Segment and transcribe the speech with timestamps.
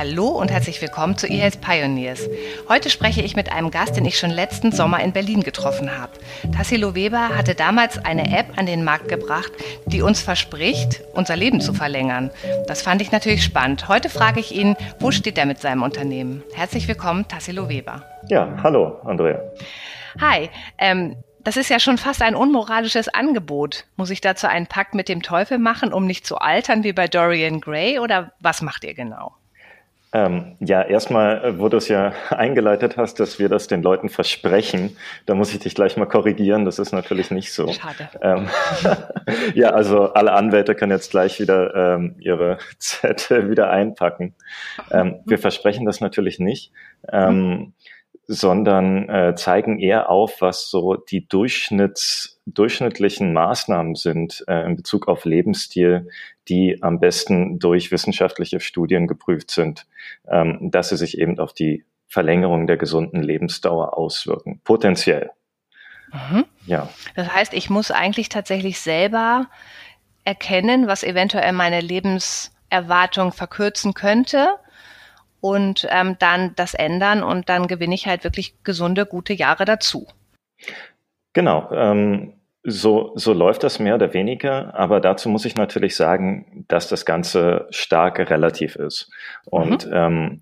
[0.00, 2.26] Hallo und herzlich willkommen zu eHealth Pioneers.
[2.70, 6.12] Heute spreche ich mit einem Gast, den ich schon letzten Sommer in Berlin getroffen habe.
[6.56, 9.52] Tassilo Weber hatte damals eine App an den Markt gebracht,
[9.84, 12.30] die uns verspricht, unser Leben zu verlängern.
[12.66, 13.88] Das fand ich natürlich spannend.
[13.88, 16.42] Heute frage ich ihn, wo steht er mit seinem Unternehmen?
[16.54, 18.02] Herzlich willkommen, Tassilo Weber.
[18.28, 19.38] Ja, hallo, Andrea.
[20.18, 20.48] Hi,
[20.78, 23.84] ähm, das ist ja schon fast ein unmoralisches Angebot.
[23.96, 27.06] Muss ich dazu einen Pakt mit dem Teufel machen, um nicht zu altern wie bei
[27.06, 27.98] Dorian Gray?
[27.98, 29.34] Oder was macht ihr genau?
[30.12, 34.08] Ähm, ja, erstmal, äh, wo du es ja eingeleitet hast, dass wir das den Leuten
[34.08, 36.64] versprechen, da muss ich dich gleich mal korrigieren.
[36.64, 37.72] Das ist natürlich nicht so.
[37.72, 38.08] Schade.
[38.20, 38.48] Ähm,
[39.54, 44.34] ja, also alle Anwälte können jetzt gleich wieder ähm, ihre Zettel wieder einpacken.
[44.90, 46.72] Ähm, wir versprechen das natürlich nicht.
[47.12, 47.72] Ähm,
[48.32, 55.08] sondern äh, zeigen eher auf, was so die Durchschnitts, durchschnittlichen Maßnahmen sind äh, in Bezug
[55.08, 56.08] auf Lebensstil,
[56.48, 59.88] die am besten durch wissenschaftliche Studien geprüft sind,
[60.28, 65.30] ähm, dass sie sich eben auf die Verlängerung der gesunden Lebensdauer auswirken, potenziell.
[66.12, 66.44] Mhm.
[66.66, 66.88] Ja.
[67.16, 69.48] Das heißt, ich muss eigentlich tatsächlich selber
[70.22, 74.54] erkennen, was eventuell meine Lebenserwartung verkürzen könnte
[75.40, 80.06] und ähm, dann das ändern und dann gewinne ich halt wirklich gesunde, gute Jahre dazu.
[81.32, 81.70] Genau.
[81.72, 86.88] Ähm, so, so läuft das mehr oder weniger, aber dazu muss ich natürlich sagen, dass
[86.88, 89.10] das Ganze stark relativ ist.
[89.46, 89.92] Und mhm.
[89.94, 90.40] ähm,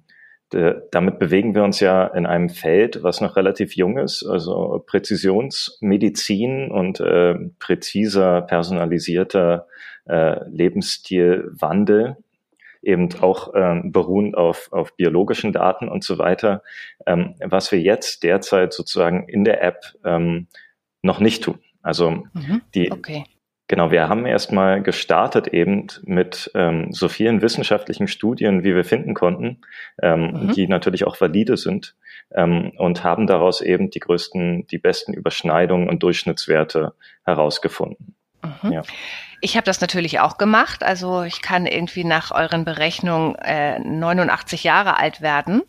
[0.52, 4.82] de, damit bewegen wir uns ja in einem Feld, was noch relativ jung ist, also
[4.84, 9.68] Präzisionsmedizin und äh, präziser, personalisierter
[10.08, 12.16] äh, Lebensstilwandel
[12.88, 16.62] eben auch ähm, beruhen auf, auf biologischen Daten und so weiter,
[17.06, 20.48] ähm, was wir jetzt derzeit sozusagen in der App ähm,
[21.02, 21.60] noch nicht tun.
[21.82, 23.24] Also mhm, die, okay.
[23.68, 29.14] genau, wir haben erstmal gestartet eben mit ähm, so vielen wissenschaftlichen Studien, wie wir finden
[29.14, 29.60] konnten,
[30.02, 30.52] ähm, mhm.
[30.52, 31.94] die natürlich auch valide sind
[32.34, 36.94] ähm, und haben daraus eben die größten, die besten Überschneidungen und Durchschnittswerte
[37.24, 38.16] herausgefunden.
[38.62, 38.72] Mhm.
[38.72, 38.82] Ja.
[39.40, 40.82] Ich habe das natürlich auch gemacht.
[40.82, 45.62] Also ich kann irgendwie nach euren Berechnungen äh, 89 Jahre alt werden.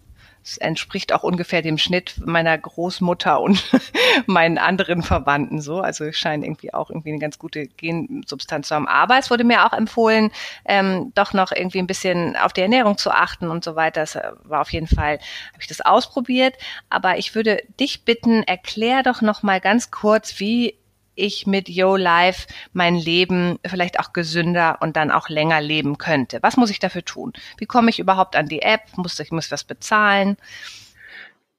[0.43, 3.63] Das entspricht auch ungefähr dem Schnitt meiner Großmutter und
[4.25, 5.81] meinen anderen Verwandten so.
[5.81, 8.87] Also ich scheine irgendwie auch irgendwie eine ganz gute Gensubstanz zu haben.
[8.87, 10.31] Aber es wurde mir auch empfohlen,
[10.65, 14.01] ähm, doch noch irgendwie ein bisschen auf die Ernährung zu achten und so weiter.
[14.01, 15.19] Das war auf jeden Fall,
[15.53, 16.55] habe ich das ausprobiert.
[16.89, 20.79] Aber ich würde dich bitten, erklär doch noch mal ganz kurz, wie
[21.19, 26.39] ich mit Yo Life mein Leben vielleicht auch gesünder und dann auch länger leben könnte?
[26.41, 27.33] Was muss ich dafür tun?
[27.57, 28.81] Wie komme ich überhaupt an die App?
[28.95, 30.37] Muss ich muss was bezahlen?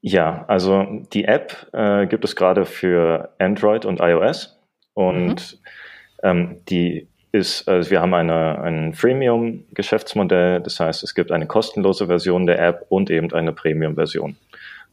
[0.02, 4.58] Ja, also die App äh, gibt es gerade für Android und iOS
[4.94, 5.58] und
[6.22, 6.22] mhm.
[6.22, 12.06] ähm, die ist, also wir haben eine, ein Freemium-Geschäftsmodell, das heißt, es gibt eine kostenlose
[12.06, 14.36] Version der App und eben eine Premium-Version.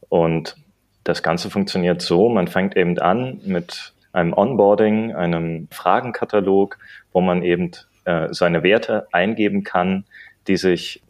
[0.08, 0.56] Und
[1.04, 6.78] das Ganze funktioniert so, man fängt eben an mit einem Onboarding, einem Fragenkatalog,
[7.12, 7.72] wo man eben
[8.04, 10.04] äh, seine Werte eingeben kann,
[10.46, 11.02] die sich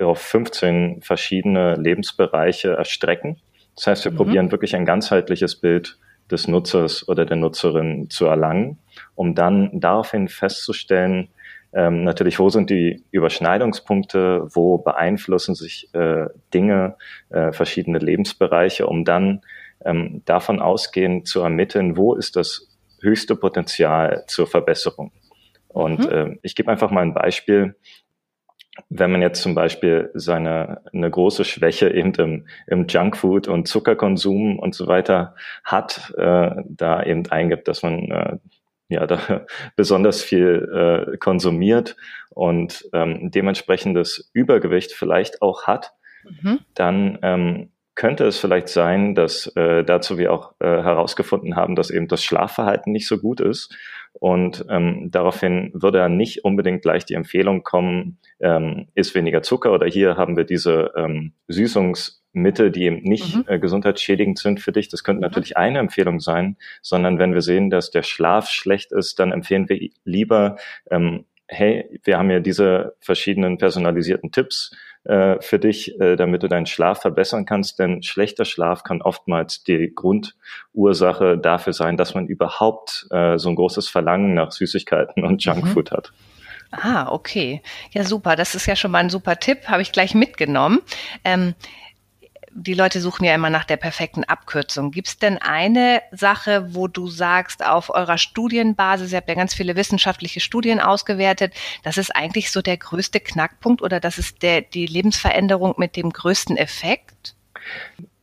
[0.00, 3.36] auf 15 verschiedene Lebensbereiche erstrecken.
[3.76, 4.16] Das heißt, wir mhm.
[4.16, 5.98] probieren wirklich ein ganzheitliches Bild
[6.30, 8.78] des Nutzers oder der Nutzerin zu erlangen,
[9.14, 11.28] um dann daraufhin festzustellen,
[11.72, 16.96] ähm, natürlich, wo sind die Überschneidungspunkte, wo beeinflussen sich äh, Dinge,
[17.28, 19.42] äh, verschiedene Lebensbereiche, um dann
[19.84, 22.68] ähm, davon ausgehend zu ermitteln, wo ist das
[23.00, 25.12] höchste Potenzial zur Verbesserung.
[25.68, 26.12] Und mhm.
[26.12, 27.76] äh, ich gebe einfach mal ein Beispiel.
[28.88, 34.58] Wenn man jetzt zum Beispiel seine eine große Schwäche eben im, im Junkfood und Zuckerkonsum
[34.58, 35.34] und so weiter
[35.64, 38.36] hat, äh, da eben eingibt, dass man äh,
[38.88, 41.96] ja da besonders viel äh, konsumiert
[42.30, 45.92] und ähm, dementsprechendes Übergewicht vielleicht auch hat,
[46.24, 46.60] mhm.
[46.74, 51.90] dann ähm, könnte es vielleicht sein, dass äh, dazu wir auch äh, herausgefunden haben, dass
[51.90, 53.74] eben das Schlafverhalten nicht so gut ist.
[54.12, 59.72] Und ähm, daraufhin würde dann nicht unbedingt gleich die Empfehlung kommen, ähm, isst weniger Zucker
[59.72, 63.44] oder hier haben wir diese ähm, Süßungsmittel, die eben nicht mhm.
[63.46, 64.88] äh, gesundheitsschädigend sind für dich.
[64.88, 65.28] Das könnte mhm.
[65.28, 69.68] natürlich eine Empfehlung sein, sondern wenn wir sehen, dass der Schlaf schlecht ist, dann empfehlen
[69.68, 70.56] wir lieber,
[70.90, 74.74] ähm, hey, wir haben ja diese verschiedenen personalisierten Tipps
[75.06, 77.78] äh, für dich, äh, damit du deinen Schlaf verbessern kannst.
[77.78, 83.56] Denn schlechter Schlaf kann oftmals die Grundursache dafür sein, dass man überhaupt äh, so ein
[83.56, 85.96] großes Verlangen nach Süßigkeiten und Junkfood mhm.
[85.96, 86.12] hat.
[86.72, 87.62] Ah, okay.
[87.92, 88.36] Ja, super.
[88.36, 90.80] Das ist ja schon mal ein super Tipp, habe ich gleich mitgenommen.
[91.24, 91.54] Ähm,
[92.56, 94.90] die Leute suchen ja immer nach der perfekten Abkürzung.
[94.90, 99.54] Gibt es denn eine Sache, wo du sagst, auf eurer Studienbasis, ihr habt ja ganz
[99.54, 104.62] viele wissenschaftliche Studien ausgewertet, das ist eigentlich so der größte Knackpunkt oder das ist der,
[104.62, 107.34] die Lebensveränderung mit dem größten Effekt?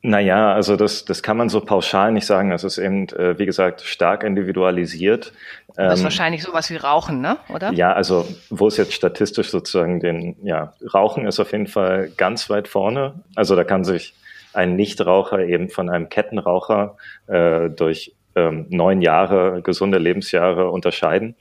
[0.05, 2.49] Naja, also das, das kann man so pauschal nicht sagen.
[2.49, 5.31] Das ist eben, äh, wie gesagt, stark individualisiert.
[5.75, 7.37] Das ist ähm, wahrscheinlich sowas wie Rauchen, ne?
[7.47, 7.71] oder?
[7.71, 12.49] Ja, also wo es jetzt statistisch sozusagen den, ja, Rauchen ist auf jeden Fall ganz
[12.49, 13.13] weit vorne.
[13.35, 14.13] Also da kann sich
[14.53, 16.97] ein Nichtraucher eben von einem Kettenraucher
[17.27, 21.35] äh, durch ähm, neun Jahre gesunde Lebensjahre unterscheiden.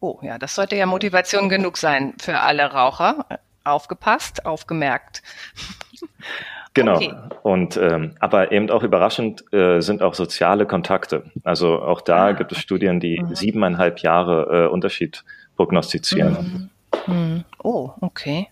[0.00, 3.26] Oh ja, das sollte ja Motivation genug sein für alle Raucher.
[3.64, 5.22] Aufgepasst, aufgemerkt.
[6.74, 6.96] Genau.
[6.96, 7.14] Okay.
[7.42, 11.24] Und ähm, aber eben auch überraschend äh, sind auch soziale Kontakte.
[11.42, 13.34] Also auch da ah, gibt es Studien, die mhm.
[13.34, 15.24] siebeneinhalb Jahre äh, Unterschied
[15.56, 16.70] prognostizieren.
[17.06, 17.14] Mhm.
[17.14, 17.44] Mhm.
[17.62, 18.48] Oh, okay.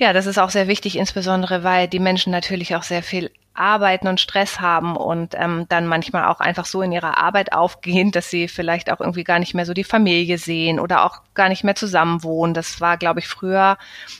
[0.00, 4.08] Ja, das ist auch sehr wichtig, insbesondere weil die Menschen natürlich auch sehr viel arbeiten
[4.08, 8.30] und Stress haben und ähm, dann manchmal auch einfach so in ihrer Arbeit aufgehen, dass
[8.30, 11.64] sie vielleicht auch irgendwie gar nicht mehr so die Familie sehen oder auch gar nicht
[11.64, 12.54] mehr zusammenwohnen.
[12.54, 13.76] Das war, glaube ich, früher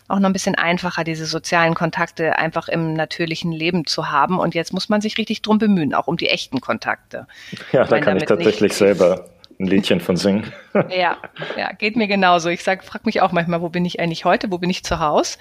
[0.07, 4.39] auch noch ein bisschen einfacher, diese sozialen Kontakte einfach im natürlichen Leben zu haben.
[4.39, 7.27] Und jetzt muss man sich richtig drum bemühen, auch um die echten Kontakte.
[7.73, 9.31] Ja, da kann ich tatsächlich selber
[9.61, 10.53] ein Liedchen von singen.
[10.89, 11.19] ja,
[11.57, 12.49] ja, geht mir genauso.
[12.49, 14.99] Ich sag, frag mich auch manchmal, wo bin ich eigentlich heute, wo bin ich zu
[14.99, 15.39] Hause?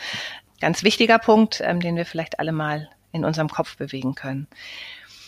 [0.61, 4.47] Ganz wichtiger Punkt, ähm, den wir vielleicht alle mal in unserem Kopf bewegen können.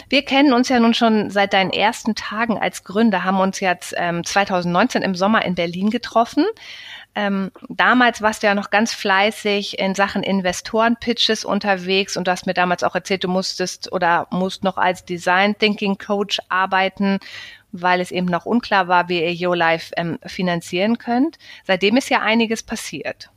[0.09, 3.93] Wir kennen uns ja nun schon seit deinen ersten Tagen als Gründer, haben uns jetzt
[3.97, 6.45] ähm, 2019 im Sommer in Berlin getroffen.
[7.13, 12.45] Ähm, damals warst du ja noch ganz fleißig in Sachen Investoren-Pitches unterwegs und du hast
[12.45, 17.19] mir damals auch erzählt, du musstest oder musst noch als Design Thinking Coach arbeiten,
[17.71, 21.37] weil es eben noch unklar war, wie ihr YoLife ähm, finanzieren könnt.
[21.65, 23.29] Seitdem ist ja einiges passiert.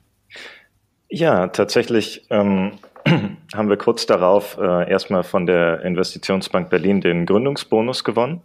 [1.09, 2.73] Ja, tatsächlich ähm,
[3.55, 8.43] haben wir kurz darauf äh, erstmal von der Investitionsbank Berlin den Gründungsbonus gewonnen.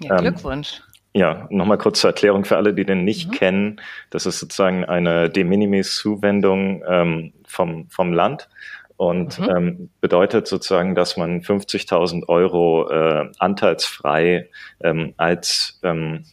[0.00, 0.80] Ja, ähm, Glückwunsch.
[0.80, 3.32] Ähm, ja, nochmal kurz zur Erklärung für alle, die den nicht mhm.
[3.32, 3.80] kennen.
[4.10, 8.48] Das ist sozusagen eine De Minimis-Zuwendung ähm, vom, vom Land
[8.96, 9.50] und mhm.
[9.50, 14.48] ähm, bedeutet sozusagen, dass man 50.000 Euro äh, anteilsfrei
[14.82, 16.24] ähm, als ähm,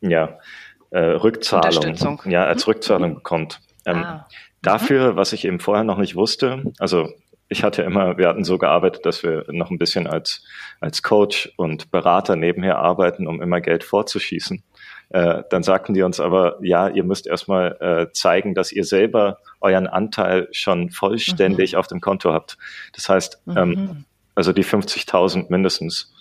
[0.00, 0.38] ja,
[0.90, 2.72] äh, Rückzahlung, ja, als mhm.
[2.72, 3.60] Rückzahlung bekommt.
[3.86, 4.28] Ähm, ah.
[4.62, 7.08] Dafür, was ich eben vorher noch nicht wusste, also
[7.48, 10.42] ich hatte immer, wir hatten so gearbeitet, dass wir noch ein bisschen als,
[10.80, 14.62] als Coach und Berater nebenher arbeiten, um immer Geld vorzuschießen.
[15.12, 19.38] Äh, dann sagten die uns aber, ja, ihr müsst erstmal äh, zeigen, dass ihr selber
[19.60, 21.78] euren Anteil schon vollständig mhm.
[21.78, 22.56] auf dem Konto habt.
[22.94, 24.04] Das heißt, ähm, mhm.
[24.34, 26.14] also die 50.000 mindestens.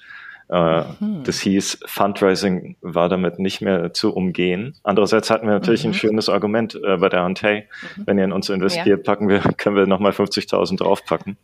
[0.49, 1.23] Äh, mhm.
[1.23, 4.75] Das hieß, Fundraising war damit nicht mehr zu umgehen.
[4.83, 5.91] Andererseits hatten wir natürlich mhm.
[5.91, 8.03] ein schönes Argument äh, bei der Hand, hey, mhm.
[8.07, 9.03] wenn ihr in uns investiert, ja.
[9.03, 11.37] packen wir, können wir nochmal 50.000 draufpacken.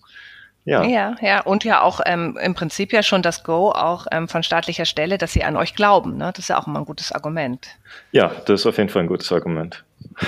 [0.68, 0.84] Ja.
[0.84, 4.44] ja, ja, und ja auch ähm, im Prinzip ja schon das Go auch ähm, von
[4.44, 6.18] staatlicher Stelle, dass sie an euch glauben.
[6.18, 6.34] Ne?
[6.36, 7.70] Das ist ja auch immer ein gutes Argument.
[8.12, 9.86] Ja, das ist auf jeden Fall ein gutes Argument.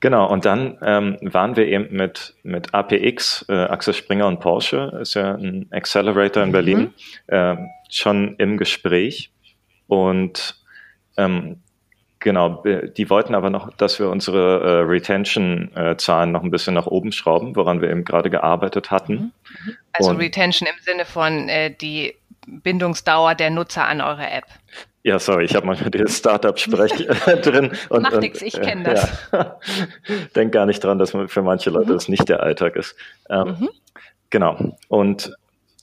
[0.00, 4.96] genau, und dann ähm, waren wir eben mit, mit APX, äh, Axel Springer und Porsche,
[5.02, 6.92] ist ja ein Accelerator in Berlin, mhm.
[7.26, 7.56] äh,
[7.90, 9.32] schon im Gespräch.
[9.88, 10.54] Und
[11.16, 11.62] ähm,
[12.20, 17.12] Genau, die wollten aber noch, dass wir unsere äh, Retention-Zahlen noch ein bisschen nach oben
[17.12, 19.12] schrauben, woran wir eben gerade gearbeitet hatten.
[19.12, 19.20] Mhm.
[19.20, 19.76] Mhm.
[19.92, 22.14] Also Und, Retention im Sinne von äh, die
[22.46, 24.46] Bindungsdauer der Nutzer an eure App.
[25.04, 27.06] Ja, sorry, ich habe manchmal dieses Startup-Sprech
[27.42, 27.70] drin.
[27.88, 29.30] Und, Macht nichts, ich kenne das.
[29.32, 29.56] Ja.
[30.34, 31.94] Denk gar nicht dran, dass für manche Leute mhm.
[31.94, 32.96] das nicht der Alltag ist.
[33.30, 33.68] Ähm, mhm.
[34.30, 34.76] Genau.
[34.88, 35.32] Und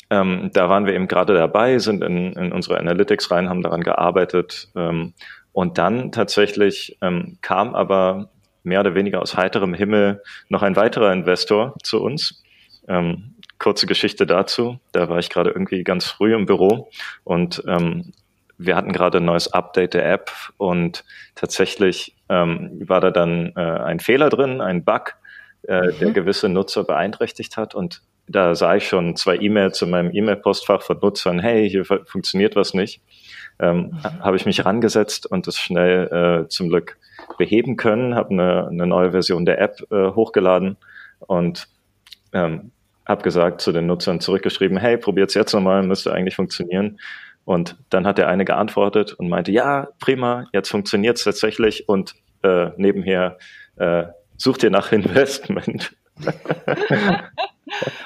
[0.09, 3.81] ähm, da waren wir eben gerade dabei, sind in, in unsere Analytics rein, haben daran
[3.81, 5.13] gearbeitet ähm,
[5.55, 8.29] und dann tatsächlich ähm, kam aber
[8.63, 12.43] mehr oder weniger aus heiterem Himmel noch ein weiterer Investor zu uns.
[12.89, 14.79] Ähm, kurze Geschichte dazu.
[14.91, 16.89] Da war ich gerade irgendwie ganz früh im Büro
[17.23, 18.11] und ähm,
[18.57, 23.61] wir hatten gerade ein neues Update der App und tatsächlich ähm, war da dann äh,
[23.61, 25.15] ein Fehler drin, ein Bug,
[25.69, 25.99] äh, mhm.
[25.99, 30.81] der gewisse Nutzer beeinträchtigt hat und da sah ich schon zwei E-Mails in meinem E-Mail-Postfach
[30.81, 33.01] von Nutzern, hey, hier funktioniert was nicht
[33.59, 36.97] ähm, habe ich mich rangesetzt und das schnell äh, zum Glück
[37.37, 40.77] beheben können, habe eine, eine neue Version der App äh, hochgeladen
[41.19, 41.67] und
[42.33, 42.71] ähm,
[43.05, 46.99] habe gesagt zu den Nutzern zurückgeschrieben, hey, probiert's jetzt nochmal, müsste eigentlich funktionieren.
[47.45, 52.71] Und dann hat der eine geantwortet und meinte, ja, prima, jetzt funktioniert's tatsächlich und äh,
[52.77, 53.37] nebenher
[53.75, 54.05] äh,
[54.37, 55.95] sucht ihr nach Investment.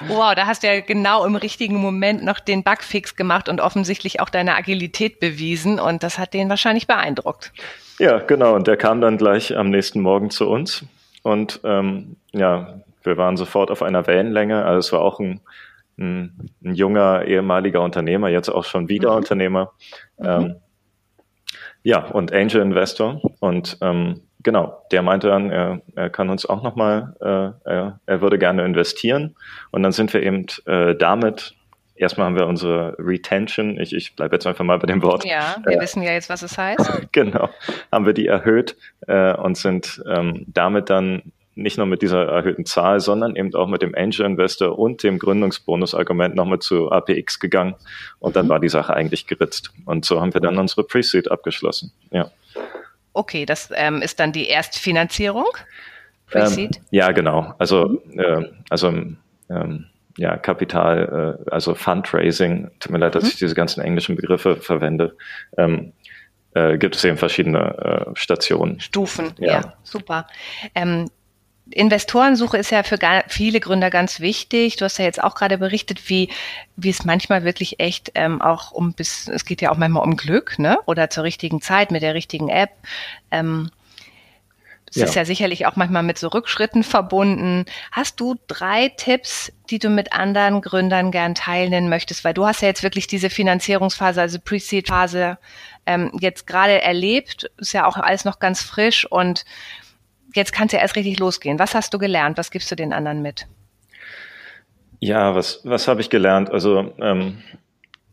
[0.06, 4.20] Wow, da hast du ja genau im richtigen Moment noch den Bugfix gemacht und offensichtlich
[4.20, 7.52] auch deine Agilität bewiesen und das hat den wahrscheinlich beeindruckt.
[7.98, 8.54] Ja, genau.
[8.54, 10.84] Und der kam dann gleich am nächsten Morgen zu uns
[11.22, 14.64] und ähm, ja, wir waren sofort auf einer Wellenlänge.
[14.64, 15.40] Also es war auch ein
[16.00, 19.16] ein, ein, junger ehemaliger Unternehmer, jetzt auch schon wieder mhm.
[19.16, 19.72] Unternehmer.
[20.18, 20.26] Mhm.
[20.26, 20.56] Ähm,
[21.82, 23.20] ja, und Angel Investor.
[23.40, 28.20] Und ähm, genau, der meinte dann, er, er kann uns auch nochmal, äh, er, er
[28.20, 29.36] würde gerne investieren.
[29.70, 31.54] Und dann sind wir eben äh, damit
[32.00, 35.24] erstmal haben wir unsere Retention, ich, ich bleibe jetzt einfach mal bei dem Wort.
[35.24, 37.08] Ja, wir äh, wissen ja jetzt, was es heißt.
[37.12, 37.50] genau,
[37.92, 42.64] haben wir die erhöht äh, und sind ähm, damit dann nicht nur mit dieser erhöhten
[42.64, 47.74] Zahl, sondern eben auch mit dem Angel Investor und dem Gründungsbonus-Argument nochmal zu APX gegangen
[48.18, 48.50] und dann mhm.
[48.50, 49.70] war die Sache eigentlich geritzt.
[49.84, 51.92] Und so haben wir dann unsere Pre-Seed abgeschlossen.
[52.10, 52.30] Ja.
[53.12, 55.48] Okay, das ähm, ist dann die Erstfinanzierung?
[56.32, 57.54] Ähm, ja, genau.
[57.58, 58.20] Also, mhm.
[58.20, 59.86] äh, also ähm,
[60.16, 63.30] ja, Kapital, äh, also Fundraising, tut mir leid, dass mhm.
[63.30, 65.16] ich diese ganzen englischen Begriffe verwende,
[65.56, 65.92] ähm,
[66.54, 68.80] äh, gibt es eben verschiedene äh, Stationen.
[68.80, 70.26] Stufen, ja, ja super.
[71.72, 72.98] Investorensuche ist ja für
[73.28, 74.76] viele Gründer ganz wichtig.
[74.76, 76.30] Du hast ja jetzt auch gerade berichtet, wie,
[76.76, 80.16] wie es manchmal wirklich echt ähm, auch um bis, es geht ja auch manchmal um
[80.16, 80.78] Glück, ne?
[80.86, 82.70] Oder zur richtigen Zeit mit der richtigen App.
[83.30, 83.70] Ähm,
[84.90, 85.04] es ja.
[85.04, 87.64] ist ja sicherlich auch manchmal mit so Rückschritten verbunden.
[87.92, 92.24] Hast du drei Tipps, die du mit anderen Gründern gern teilen möchtest?
[92.24, 95.38] Weil du hast ja jetzt wirklich diese Finanzierungsphase, also Pre-Seed-Phase
[95.86, 97.48] ähm, jetzt gerade erlebt.
[97.58, 99.44] Ist ja auch alles noch ganz frisch und
[100.34, 101.58] jetzt kann es ja erst richtig losgehen.
[101.58, 102.38] Was hast du gelernt?
[102.38, 103.46] Was gibst du den anderen mit?
[105.00, 106.50] Ja, was, was habe ich gelernt?
[106.50, 107.38] Also ähm,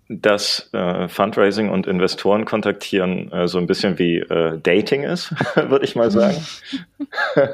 [0.09, 5.83] dass äh, Fundraising und Investoren kontaktieren äh, so ein bisschen wie äh, Dating ist, würde
[5.83, 6.37] ich mal sagen.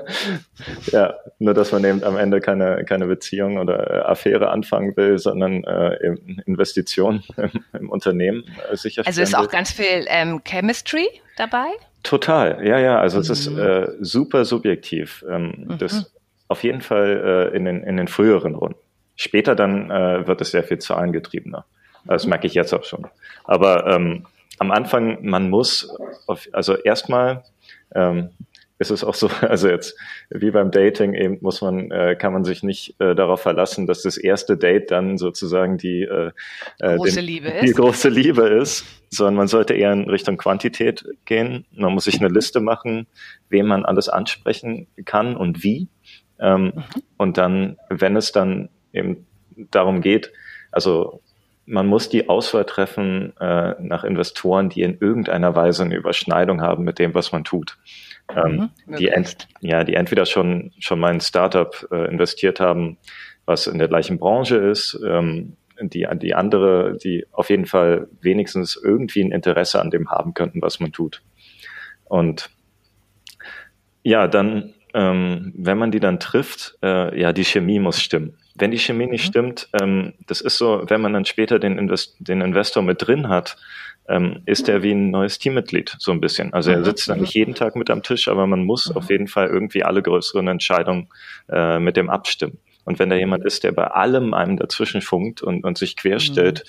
[0.91, 5.17] ja, nur dass man eben am Ende keine, keine Beziehung oder äh, Affäre anfangen will,
[5.17, 6.15] sondern äh,
[6.45, 9.07] Investitionen im, im Unternehmen äh, sicherstellen.
[9.07, 11.69] Also ist auch ganz viel ähm, Chemistry dabei?
[12.03, 12.99] Total, ja, ja.
[12.99, 13.21] Also mhm.
[13.21, 13.59] es ist mhm.
[13.59, 15.23] äh, super subjektiv.
[15.29, 15.77] Ähm, mhm.
[15.79, 16.11] Das
[16.49, 18.77] auf jeden Fall äh, in, den, in den früheren Runden.
[19.15, 21.65] Später dann äh, wird es sehr viel zahlengetriebener.
[22.05, 23.07] Das merke ich jetzt auch schon.
[23.45, 24.25] Aber ähm,
[24.59, 25.89] am Anfang, man muss,
[26.27, 27.43] auf, also erstmal
[27.95, 28.29] ähm,
[28.83, 29.97] ist es auch so, also jetzt
[30.29, 34.03] wie beim Dating eben muss man, äh, kann man sich nicht äh, darauf verlassen, dass
[34.03, 36.31] das erste Date dann sozusagen die, äh,
[36.79, 41.05] äh große den, Liebe die große Liebe ist, sondern man sollte eher in Richtung Quantität
[41.25, 41.65] gehen.
[41.71, 43.07] Man muss sich eine Liste machen,
[43.49, 45.87] wem man alles ansprechen kann und wie.
[46.39, 46.83] Ähm, mhm.
[47.17, 49.25] Und dann, wenn es dann eben
[49.55, 50.31] darum geht,
[50.71, 51.21] also
[51.65, 56.83] man muss die Auswahl treffen äh, nach Investoren, die in irgendeiner Weise eine Überschneidung haben
[56.83, 57.77] mit dem, was man tut.
[58.29, 62.97] Ähm, mhm, die, ent, ja, die entweder schon, schon mal in Startup äh, investiert haben,
[63.45, 68.79] was in der gleichen Branche ist, ähm, die, die andere, die auf jeden Fall wenigstens
[68.81, 71.21] irgendwie ein Interesse an dem haben könnten, was man tut.
[72.05, 72.49] Und
[74.03, 78.37] ja, dann, ähm, wenn man die dann trifft, äh, ja, die Chemie muss stimmen.
[78.55, 79.29] Wenn die Chemie nicht mhm.
[79.29, 83.29] stimmt, ähm, das ist so, wenn man dann später den, Invest den Investor mit drin
[83.29, 83.57] hat,
[84.07, 86.53] ähm, ist er wie ein neues Teammitglied, so ein bisschen.
[86.53, 86.85] Also er mhm.
[86.85, 88.97] sitzt dann nicht jeden Tag mit am Tisch, aber man muss mhm.
[88.97, 91.09] auf jeden Fall irgendwie alle größeren Entscheidungen
[91.49, 92.57] äh, mit dem abstimmen.
[92.85, 96.65] Und wenn da jemand ist, der bei allem einem dazwischen funkt und, und sich querstellt,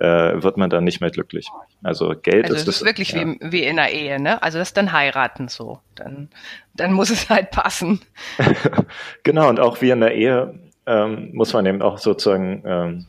[0.00, 0.06] mhm.
[0.06, 1.46] äh, wird man dann nicht mehr glücklich.
[1.82, 2.76] Also Geld also ist das.
[2.76, 3.26] ist wirklich ja.
[3.26, 4.42] wie, wie in der Ehe, ne?
[4.42, 5.80] Also das ist dann heiraten so.
[5.94, 6.30] Dann,
[6.74, 8.00] dann muss es halt passen.
[9.24, 13.06] genau, und auch wie in der Ehe ähm, muss man eben auch sozusagen ähm,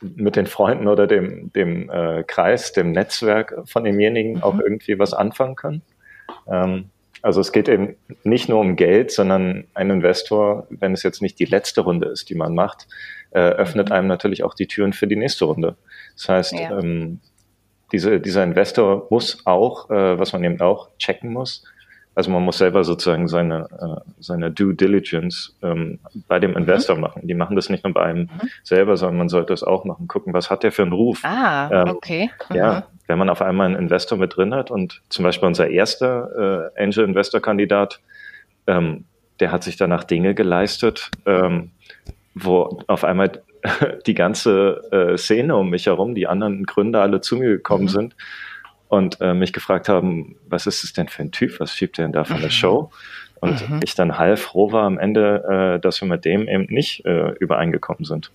[0.00, 4.42] mit den Freunden oder dem, dem äh, Kreis, dem Netzwerk von demjenigen mhm.
[4.42, 5.82] auch irgendwie was anfangen können.
[6.46, 11.20] Ähm, also es geht eben nicht nur um Geld, sondern ein Investor, wenn es jetzt
[11.20, 12.86] nicht die letzte Runde ist, die man macht,
[13.32, 13.94] äh, öffnet mhm.
[13.94, 15.76] einem natürlich auch die Türen für die nächste Runde.
[16.14, 16.78] Das heißt, ja.
[16.78, 17.20] ähm,
[17.90, 21.64] diese, dieser Investor muss auch, äh, was man eben auch checken muss,
[22.18, 27.02] also man muss selber sozusagen seine, äh, seine Due Diligence ähm, bei dem Investor mhm.
[27.02, 27.22] machen.
[27.22, 28.48] Die machen das nicht nur bei einem mhm.
[28.64, 30.08] selber, sondern man sollte es auch machen.
[30.08, 31.20] Gucken, was hat der für einen Ruf.
[31.22, 32.28] Ah, ähm, okay.
[32.50, 32.56] Mhm.
[32.56, 36.72] Ja, wenn man auf einmal einen Investor mit drin hat und zum Beispiel unser erster
[36.76, 38.00] äh, Angel Investor Kandidat,
[38.66, 39.04] ähm,
[39.38, 41.70] der hat sich danach Dinge geleistet, ähm,
[42.34, 43.30] wo auf einmal
[44.08, 47.88] die ganze äh, Szene um mich herum, die anderen Gründer alle zu mir gekommen mhm.
[47.90, 48.16] sind
[48.88, 52.06] und äh, mich gefragt haben, was ist es denn für ein Typ, was schiebt der
[52.06, 52.52] denn da von der mhm.
[52.52, 52.90] Show?
[53.40, 53.80] Und mhm.
[53.84, 57.30] ich dann halb froh war am Ende, äh, dass wir mit dem eben nicht äh,
[57.38, 58.32] übereingekommen sind.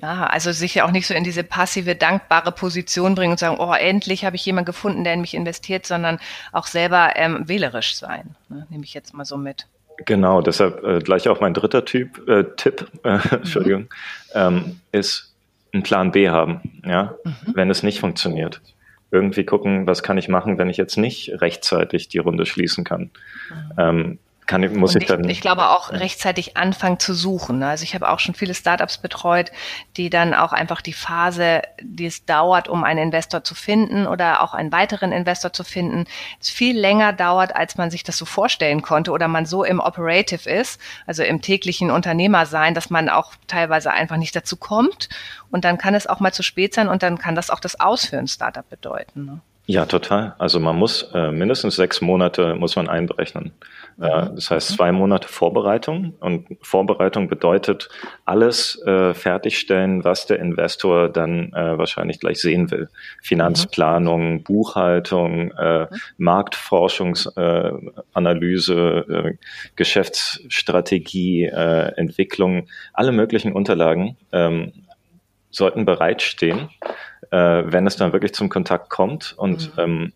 [0.00, 3.56] Ja, also sich ja auch nicht so in diese passive, dankbare Position bringen und sagen,
[3.58, 6.18] oh, endlich habe ich jemanden gefunden, der in mich investiert, sondern
[6.52, 8.36] auch selber ähm, wählerisch sein.
[8.48, 8.66] Ne?
[8.68, 9.66] Nehme ich jetzt mal so mit.
[10.04, 13.88] Genau, deshalb äh, gleich auch mein dritter Typ, äh, Tipp, äh, Entschuldigung, mhm.
[14.34, 15.32] ähm, ist
[15.72, 17.32] einen Plan B haben, ja, mhm.
[17.54, 18.60] wenn es nicht funktioniert
[19.16, 23.10] irgendwie gucken, was kann ich machen, wenn ich jetzt nicht rechtzeitig die Runde schließen kann.
[23.50, 23.72] Mhm.
[23.78, 25.28] Ähm, kann, muss und ich dann.
[25.28, 27.62] Ich glaube auch rechtzeitig anfangen zu suchen.
[27.62, 29.50] Also ich habe auch schon viele Startups betreut,
[29.96, 34.42] die dann auch einfach die Phase, die es dauert, um einen Investor zu finden oder
[34.42, 36.04] auch einen weiteren Investor zu finden,
[36.40, 40.48] viel länger dauert, als man sich das so vorstellen konnte oder man so im Operative
[40.48, 45.08] ist, also im täglichen Unternehmer sein, dass man auch teilweise einfach nicht dazu kommt.
[45.50, 47.80] Und dann kann es auch mal zu spät sein und dann kann das auch das
[47.80, 49.24] Aus für ein Startup bedeuten.
[49.24, 49.40] Ne?
[49.68, 50.36] Ja, total.
[50.38, 53.50] Also man muss äh, mindestens sechs Monate muss man einberechnen.
[54.00, 57.88] Äh, das heißt zwei Monate Vorbereitung und Vorbereitung bedeutet
[58.24, 62.88] alles äh, fertigstellen, was der Investor dann äh, wahrscheinlich gleich sehen will.
[63.20, 69.34] Finanzplanung, Buchhaltung, äh, Marktforschungsanalyse, äh,
[69.74, 74.72] Geschäftsstrategie, äh, Entwicklung, alle möglichen Unterlagen ähm,
[75.50, 76.68] sollten bereitstehen
[77.30, 79.34] äh, wenn es dann wirklich zum Kontakt kommt.
[79.36, 79.82] Und mhm.
[79.82, 80.12] ähm,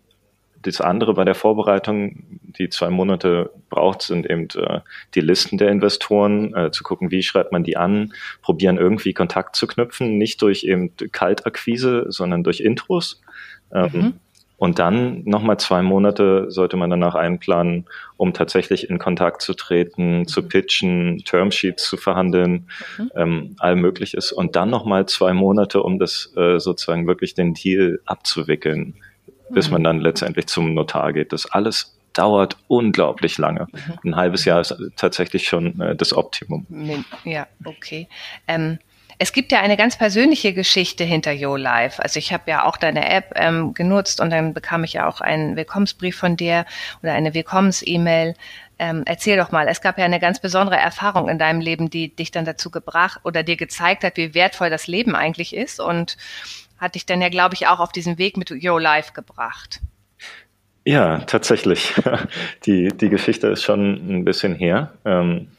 [0.61, 2.23] das andere bei der Vorbereitung,
[2.57, 4.81] die zwei Monate braucht, sind eben äh,
[5.15, 9.55] die Listen der Investoren, äh, zu gucken, wie schreibt man die an, probieren irgendwie Kontakt
[9.55, 13.21] zu knüpfen, nicht durch eben Kaltakquise, sondern durch Intros.
[13.73, 14.13] Ähm, mhm.
[14.61, 20.19] Und dann nochmal zwei Monate sollte man danach einplanen, um tatsächlich in Kontakt zu treten,
[20.19, 20.27] mhm.
[20.27, 22.67] zu pitchen, Termsheets zu verhandeln,
[22.99, 23.11] mhm.
[23.15, 24.31] ähm, all mögliches.
[24.31, 28.93] Und dann nochmal zwei Monate, um das äh, sozusagen wirklich den Deal abzuwickeln,
[29.49, 29.55] mhm.
[29.55, 31.33] bis man dann letztendlich zum Notar geht.
[31.33, 33.65] Das alles dauert unglaublich lange.
[33.71, 34.11] Mhm.
[34.11, 36.67] Ein halbes Jahr ist tatsächlich schon äh, das Optimum.
[37.23, 38.07] Ja, okay.
[38.47, 38.77] Ähm
[39.21, 42.01] es gibt ja eine ganz persönliche Geschichte hinter YoLife.
[42.01, 45.21] Also ich habe ja auch deine App ähm, genutzt und dann bekam ich ja auch
[45.21, 46.65] einen Willkommensbrief von dir
[47.03, 48.33] oder eine Willkommens-E-Mail.
[48.79, 52.15] Ähm, erzähl doch mal, es gab ja eine ganz besondere Erfahrung in deinem Leben, die
[52.15, 56.17] dich dann dazu gebracht oder dir gezeigt hat, wie wertvoll das Leben eigentlich ist und
[56.79, 59.81] hat dich dann ja, glaube ich, auch auf diesen Weg mit YoLife gebracht.
[60.83, 61.93] Ja, tatsächlich.
[62.65, 64.93] Die, die Geschichte ist schon ein bisschen her.
[65.05, 65.49] Ähm,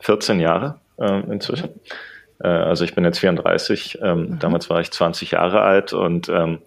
[0.00, 1.68] 14 Jahre ähm, inzwischen.
[2.42, 4.38] Äh, also ich bin jetzt 34, ähm, mhm.
[4.38, 6.58] damals war ich 20 Jahre alt und ähm,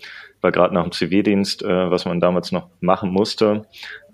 [0.42, 3.66] war gerade nach dem Zivildienst, äh, was man damals noch machen musste,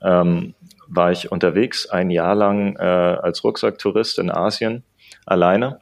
[0.03, 0.55] ähm,
[0.87, 4.83] war ich unterwegs ein Jahr lang äh, als Rucksacktourist in Asien
[5.25, 5.79] alleine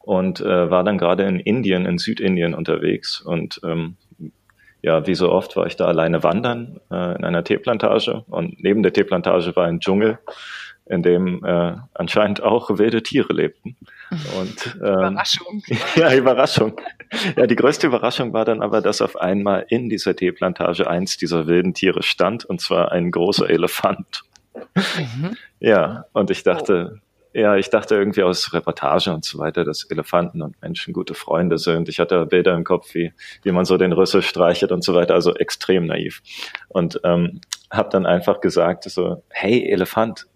[0.00, 3.96] und äh, war dann gerade in Indien, in Südindien unterwegs und ähm,
[4.82, 8.82] ja, wie so oft war ich da alleine wandern äh, in einer Teeplantage und neben
[8.82, 10.18] der Teeplantage war ein Dschungel
[10.86, 13.76] in dem äh, anscheinend auch wilde Tiere lebten.
[14.38, 15.62] Und, ähm, Überraschung.
[15.96, 16.80] Ja, Überraschung.
[17.36, 21.46] Ja, die größte Überraschung war dann aber, dass auf einmal in dieser Teeplantage eins dieser
[21.46, 24.22] wilden Tiere stand, und zwar ein großer Elefant.
[24.74, 25.36] Mhm.
[25.60, 27.38] Ja, und ich dachte, oh.
[27.38, 31.56] ja, ich dachte irgendwie aus Reportage und so weiter, dass Elefanten und Menschen gute Freunde
[31.56, 31.88] sind.
[31.88, 33.14] Ich hatte Bilder im Kopf, wie,
[33.44, 36.20] wie man so den Rüssel streichelt und so weiter, also extrem naiv.
[36.68, 37.40] Und ähm,
[37.70, 40.26] habe dann einfach gesagt, so, hey, Elefant,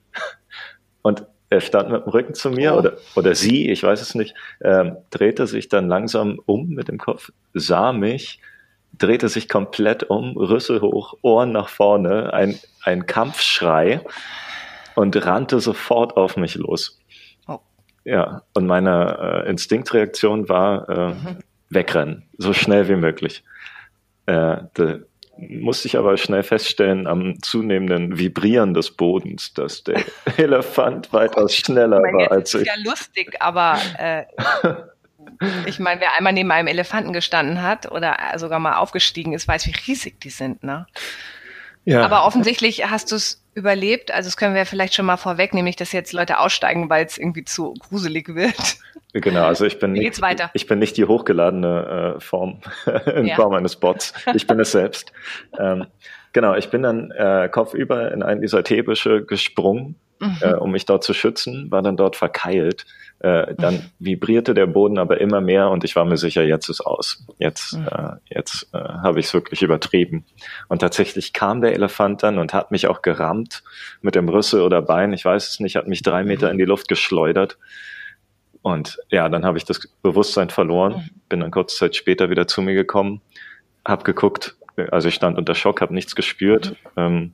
[1.02, 2.78] und er stand mit dem Rücken zu mir oh.
[2.78, 6.98] oder, oder sie, ich weiß es nicht, ähm, drehte sich dann langsam um mit dem
[6.98, 8.40] Kopf, sah mich,
[8.96, 14.00] drehte sich komplett um, Rüssel hoch, Ohren nach vorne, ein, ein Kampfschrei
[14.94, 16.98] und rannte sofort auf mich los.
[17.46, 17.60] Oh.
[18.04, 21.38] Ja, und meine äh, Instinktreaktion war äh, mhm.
[21.70, 23.44] wegrennen, so schnell wie möglich.
[24.26, 25.02] Äh, de,
[25.38, 30.02] musste ich aber schnell feststellen am zunehmenden Vibrieren des Bodens, dass der
[30.36, 32.66] Elefant weitaus schneller meine, war als ich.
[32.66, 34.24] Das ist ja lustig, aber äh,
[35.66, 39.66] ich meine, wer einmal neben einem Elefanten gestanden hat oder sogar mal aufgestiegen ist, weiß,
[39.66, 40.86] wie riesig die sind, ne?
[41.84, 42.04] Ja.
[42.04, 44.10] Aber offensichtlich hast du es überlebt.
[44.10, 47.18] Also das können wir vielleicht schon mal vorweg, nämlich dass jetzt Leute aussteigen, weil es
[47.18, 48.78] irgendwie zu gruselig wird.
[49.12, 50.20] Genau, also ich bin, nicht,
[50.52, 52.60] ich bin nicht die hochgeladene äh, Form
[53.14, 53.36] in ja.
[53.36, 54.12] Form eines Bots.
[54.34, 55.12] Ich bin es selbst.
[55.58, 55.86] ähm,
[56.32, 60.36] genau, ich bin dann äh, kopfüber in einen dieser Teebüsche gesprungen, mhm.
[60.40, 62.86] äh, um mich dort zu schützen, war dann dort verkeilt.
[63.20, 63.90] Äh, dann mhm.
[63.98, 67.26] vibrierte der Boden aber immer mehr und ich war mir sicher, jetzt ist aus.
[67.38, 67.88] Jetzt, mhm.
[67.88, 70.24] äh, jetzt äh, habe ich es wirklich übertrieben.
[70.68, 73.64] Und tatsächlich kam der Elefant dann und hat mich auch gerammt
[74.02, 76.52] mit dem Rüssel oder Bein, ich weiß es nicht, hat mich drei Meter mhm.
[76.52, 77.58] in die Luft geschleudert.
[78.62, 81.20] Und ja, dann habe ich das Bewusstsein verloren, mhm.
[81.28, 83.20] bin dann kurze Zeit später wieder zu mir gekommen,
[83.84, 84.56] habe geguckt,
[84.90, 87.02] also ich stand unter Schock, habe nichts gespürt, mhm.
[87.02, 87.32] ähm,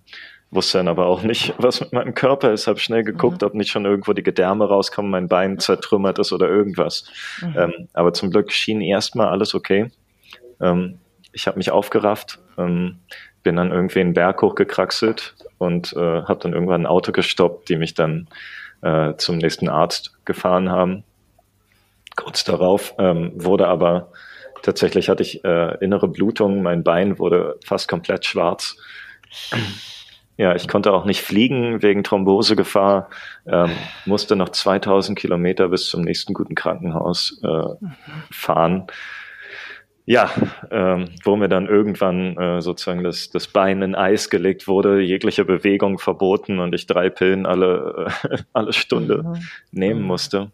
[0.55, 3.47] wusste dann aber auch nicht, was mit meinem Körper ist, habe schnell geguckt, mhm.
[3.47, 7.11] ob nicht schon irgendwo die Gedärme rauskommen, mein Bein zertrümmert ist oder irgendwas.
[7.41, 7.55] Mhm.
[7.57, 9.91] Ähm, aber zum Glück schien erstmal alles okay.
[10.61, 10.99] Ähm,
[11.33, 12.99] ich habe mich aufgerafft, ähm,
[13.43, 17.77] bin dann irgendwie einen Berg hochgekraxelt und äh, habe dann irgendwann ein Auto gestoppt, die
[17.77, 18.29] mich dann
[18.83, 21.05] äh, zum nächsten Arzt gefahren haben
[22.17, 24.13] kurz darauf, ähm, wurde aber
[24.63, 28.77] tatsächlich hatte ich äh, innere Blutung, mein Bein wurde fast komplett schwarz.
[30.37, 33.09] Ja, ich konnte auch nicht fliegen wegen Thrombosegefahr,
[33.47, 33.71] ähm,
[34.05, 37.95] musste noch 2000 Kilometer bis zum nächsten guten Krankenhaus äh, mhm.
[38.31, 38.87] fahren.
[40.07, 40.31] Ja,
[40.71, 45.47] ähm, wo mir dann irgendwann äh, sozusagen das, das Bein in Eis gelegt wurde, jegliche
[45.47, 49.39] Bewegung verboten und ich drei Pillen alle, äh, alle Stunde mhm.
[49.71, 50.07] nehmen mhm.
[50.07, 50.51] musste.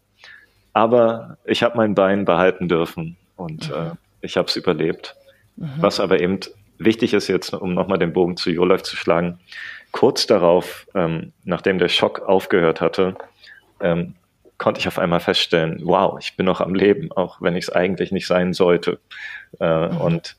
[0.73, 3.75] Aber ich habe mein Bein behalten dürfen und mhm.
[3.75, 3.91] äh,
[4.21, 5.15] ich habe es überlebt.
[5.57, 5.69] Mhm.
[5.79, 6.39] Was aber eben
[6.85, 9.39] wichtig ist jetzt, um nochmal den Bogen zu Jolaf zu schlagen,
[9.91, 13.15] kurz darauf, ähm, nachdem der Schock aufgehört hatte,
[13.79, 14.15] ähm,
[14.57, 17.69] konnte ich auf einmal feststellen, wow, ich bin noch am Leben, auch wenn ich es
[17.71, 18.99] eigentlich nicht sein sollte.
[19.59, 19.97] Äh, mhm.
[19.97, 20.37] Und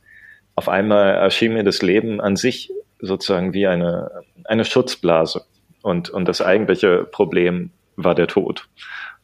[0.55, 5.45] auf einmal erschien mir das Leben an sich sozusagen wie eine, eine Schutzblase.
[5.83, 8.69] Und, und das eigentliche Problem war der Tod.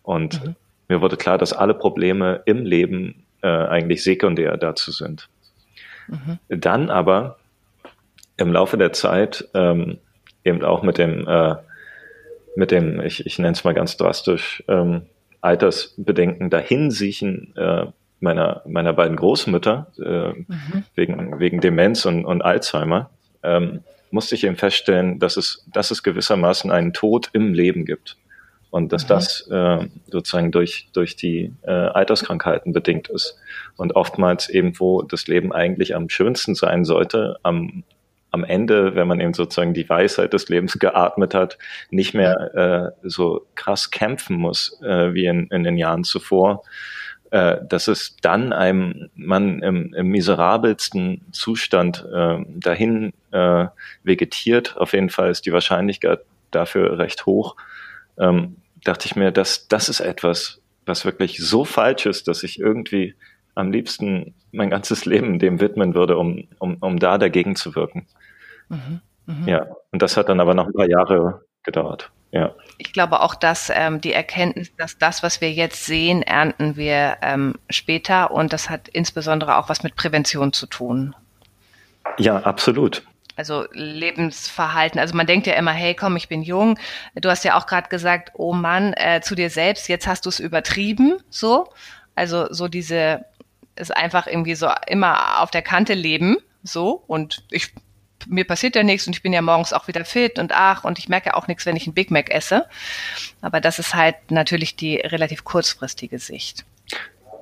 [0.03, 0.57] Und mhm.
[0.89, 5.29] mir wurde klar, dass alle Probleme im Leben äh, eigentlich sekundär dazu sind.
[6.49, 7.39] Dann aber
[8.37, 9.99] im Laufe der Zeit ähm,
[10.45, 11.57] eben auch mit dem, äh,
[12.57, 15.03] mit dem, ich, ich nenne es mal ganz drastisch, ähm,
[15.41, 17.87] Altersbedenken dahinsiechen äh,
[18.21, 20.85] meiner, meiner beiden Großmütter äh, mhm.
[20.95, 23.11] wegen, wegen Demenz und, und Alzheimer,
[23.43, 28.17] ähm, musste ich eben feststellen, dass es, dass es gewissermaßen einen Tod im Leben gibt.
[28.71, 29.09] Und dass mhm.
[29.09, 33.39] das äh, sozusagen durch, durch die äh, Alterskrankheiten bedingt ist.
[33.77, 37.85] Und oftmals eben, wo das Leben eigentlich am schönsten sein sollte, am
[38.31, 41.59] am Ende, wenn man eben sozusagen die Weisheit des Lebens geatmet hat,
[41.91, 46.63] nicht mehr äh, so krass kämpfen muss äh, wie in, in den Jahren zuvor,
[47.31, 53.67] äh, dass es dann einem man im, im miserabelsten Zustand äh, dahin äh,
[54.03, 54.77] vegetiert.
[54.77, 57.57] Auf jeden Fall ist die Wahrscheinlichkeit dafür recht hoch.
[58.19, 62.59] Ähm, dachte ich mir, dass das ist etwas, was wirklich so falsch ist, dass ich
[62.59, 63.15] irgendwie
[63.55, 68.07] am liebsten mein ganzes Leben dem widmen würde, um, um, um da dagegen zu wirken.
[68.69, 69.51] Mhm, mh.
[69.51, 72.11] Ja, und das hat dann aber noch ein paar Jahre gedauert.
[72.31, 72.55] Ja.
[72.77, 77.17] Ich glaube auch, dass ähm, die Erkenntnis, dass das, was wir jetzt sehen, ernten wir
[77.23, 81.15] ähm, später und das hat insbesondere auch was mit Prävention zu tun.
[82.19, 83.03] Ja, absolut.
[83.39, 84.99] Also Lebensverhalten.
[84.99, 86.77] Also man denkt ja immer, hey, komm, ich bin jung.
[87.15, 90.29] Du hast ja auch gerade gesagt, oh Mann, äh, zu dir selbst, jetzt hast du
[90.29, 91.69] es übertrieben, so.
[92.17, 93.25] Also so diese,
[93.77, 97.05] ist einfach irgendwie so immer auf der Kante leben, so.
[97.07, 97.73] Und ich
[98.27, 100.99] mir passiert ja nichts und ich bin ja morgens auch wieder fit und ach, und
[100.99, 102.67] ich merke auch nichts, wenn ich einen Big Mac esse.
[103.41, 106.65] Aber das ist halt natürlich die relativ kurzfristige Sicht.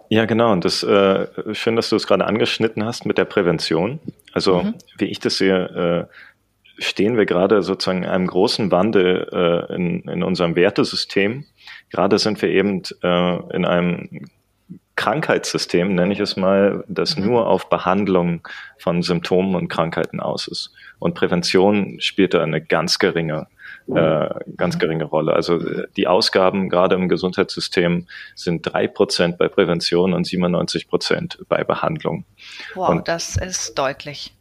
[0.09, 0.53] Ja, genau.
[0.53, 4.01] Und das äh, schön, dass du es gerade angeschnitten hast mit der Prävention.
[4.33, 4.75] Also mhm.
[4.99, 10.03] wie ich das sehe, äh, stehen wir gerade sozusagen in einem großen Wandel äh, in,
[10.03, 11.45] in unserem Wertesystem.
[11.91, 14.29] Gerade sind wir eben äh, in einem
[14.97, 17.27] Krankheitssystem, nenne ich es mal, das mhm.
[17.27, 18.47] nur auf Behandlung
[18.79, 20.73] von Symptomen und Krankheiten aus ist.
[20.99, 23.47] Und Prävention spielt da eine ganz geringe,
[23.95, 24.79] äh, ganz mhm.
[24.81, 25.33] geringe Rolle.
[25.33, 31.39] Also äh, die Ausgaben gerade im Gesundheitssystem sind drei Prozent bei Prävention und 97 Prozent
[31.49, 32.25] bei Behandlung.
[32.75, 34.33] Wow, und das ist deutlich.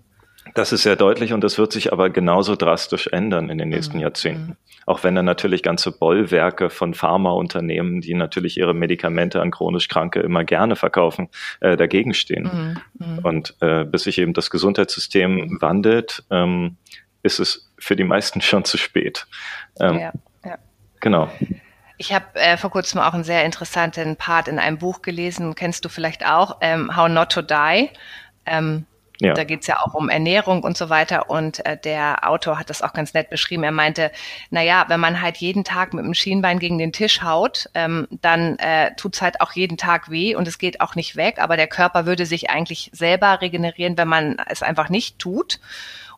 [0.54, 3.98] Das ist sehr deutlich und das wird sich aber genauso drastisch ändern in den nächsten
[3.98, 4.04] mhm.
[4.04, 4.48] Jahrzehnten.
[4.48, 4.58] Mhm.
[4.86, 10.20] Auch wenn da natürlich ganze Bollwerke von Pharmaunternehmen, die natürlich ihre Medikamente an chronisch Kranke
[10.20, 11.30] immer gerne verkaufen,
[11.60, 12.78] äh, dagegen stehen.
[13.00, 13.08] Mhm.
[13.08, 13.20] mhm.
[13.20, 16.78] Und äh, bis sich eben das Gesundheitssystem wandelt, ähm,
[17.26, 19.28] ist es für die meisten schon zu spät.
[19.80, 20.12] Ähm, ja,
[20.46, 20.58] ja.
[21.02, 21.30] Genau.
[21.98, 25.84] Ich habe äh, vor kurzem auch einen sehr interessanten Part in einem Buch gelesen, kennst
[25.86, 27.90] du vielleicht auch, ähm, How Not to Die.
[28.46, 28.86] Ähm,
[29.22, 29.34] ja.
[29.34, 31.30] Da geht's ja auch um Ernährung und so weiter.
[31.30, 33.64] Und äh, der Autor hat das auch ganz nett beschrieben.
[33.64, 34.12] Er meinte,
[34.50, 38.08] na ja, wenn man halt jeden Tag mit dem Schienbein gegen den Tisch haut, ähm,
[38.12, 41.40] dann äh, tut's halt auch jeden Tag weh und es geht auch nicht weg.
[41.40, 45.60] Aber der Körper würde sich eigentlich selber regenerieren, wenn man es einfach nicht tut.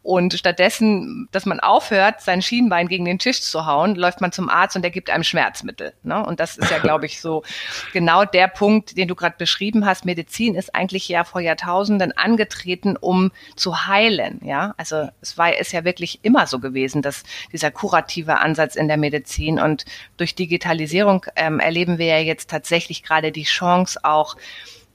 [0.07, 4.47] Und stattdessen, dass man aufhört, sein Schienbein gegen den Tisch zu hauen, läuft man zum
[4.47, 5.91] Arzt und der gibt einem Schmerzmittel.
[6.01, 6.25] Ne?
[6.25, 7.43] Und das ist ja, glaube ich, so
[7.91, 10.05] genau der Punkt, den du gerade beschrieben hast.
[10.05, 14.39] Medizin ist eigentlich ja vor Jahrtausenden angetreten, um zu heilen.
[14.45, 18.87] Ja, also es war ist ja wirklich immer so gewesen, dass dieser kurative Ansatz in
[18.87, 19.83] der Medizin und
[20.15, 24.37] durch Digitalisierung ähm, erleben wir ja jetzt tatsächlich gerade die Chance auch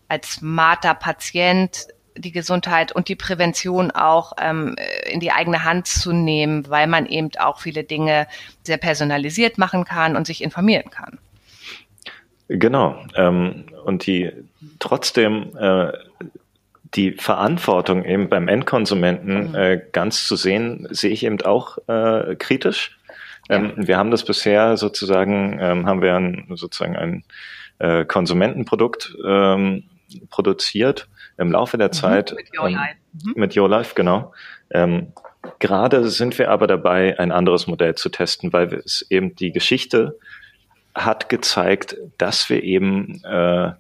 [0.09, 4.77] als Mater-Patient die Gesundheit und die Prävention auch ähm,
[5.11, 8.27] in die eigene Hand zu nehmen, weil man eben auch viele Dinge
[8.65, 11.19] sehr personalisiert machen kann und sich informieren kann.
[12.49, 12.97] Genau.
[13.17, 14.31] Ähm, und die
[14.79, 15.93] trotzdem äh,
[16.95, 19.55] die Verantwortung eben beim Endkonsumenten mhm.
[19.55, 22.99] äh, ganz zu sehen, sehe ich eben auch äh, kritisch.
[23.49, 23.87] Ähm, ja.
[23.87, 27.25] Wir haben das bisher sozusagen, ähm, haben wir ein, sozusagen ein
[27.79, 29.85] äh, Konsumentenprodukt ähm,
[30.29, 31.09] produziert
[31.43, 32.35] im Laufe der mhm, Zeit.
[32.35, 32.97] Mit Your ähm, Life.
[33.13, 33.33] Mhm.
[33.37, 34.33] Mit Your Life, genau.
[34.71, 35.13] Ähm,
[35.59, 40.19] gerade sind wir aber dabei, ein anderes Modell zu testen, weil es eben die Geschichte
[40.95, 43.73] hat gezeigt, dass wir eben, äh,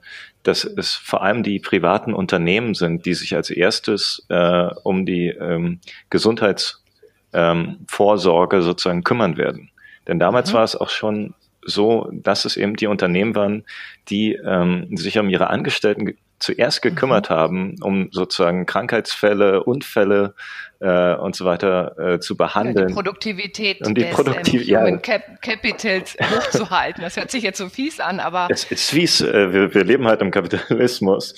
[0.42, 5.28] dass es vor allem die privaten Unternehmen sind, die sich als erstes äh, um die
[5.28, 9.70] ähm, Gesundheitsvorsorge ähm, sozusagen kümmern werden.
[10.08, 10.56] Denn damals mhm.
[10.56, 13.64] war es auch schon so, dass es eben die Unternehmen waren,
[14.08, 17.34] die ähm, sich um ihre Angestellten zuerst gekümmert mhm.
[17.34, 20.34] haben, um sozusagen Krankheitsfälle, Unfälle
[20.80, 22.76] äh, und so weiter äh, zu behandeln.
[22.78, 24.98] Ja, die Produktivität und die des Produktiv ähm, Human ja.
[24.98, 27.02] Cap Capitals hochzuhalten.
[27.02, 28.48] Das hört sich jetzt so fies an, aber...
[28.50, 29.20] Es ist fies.
[29.20, 31.34] Äh, wir, wir leben halt im Kapitalismus.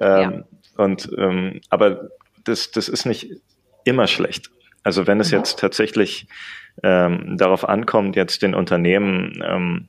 [0.00, 0.42] Ähm, ja.
[0.76, 2.10] Und ähm, aber
[2.44, 3.30] das, das ist nicht
[3.84, 4.50] immer schlecht.
[4.82, 5.38] Also wenn es mhm.
[5.38, 6.28] jetzt tatsächlich
[6.82, 9.88] ähm, darauf ankommt, jetzt den Unternehmen ähm,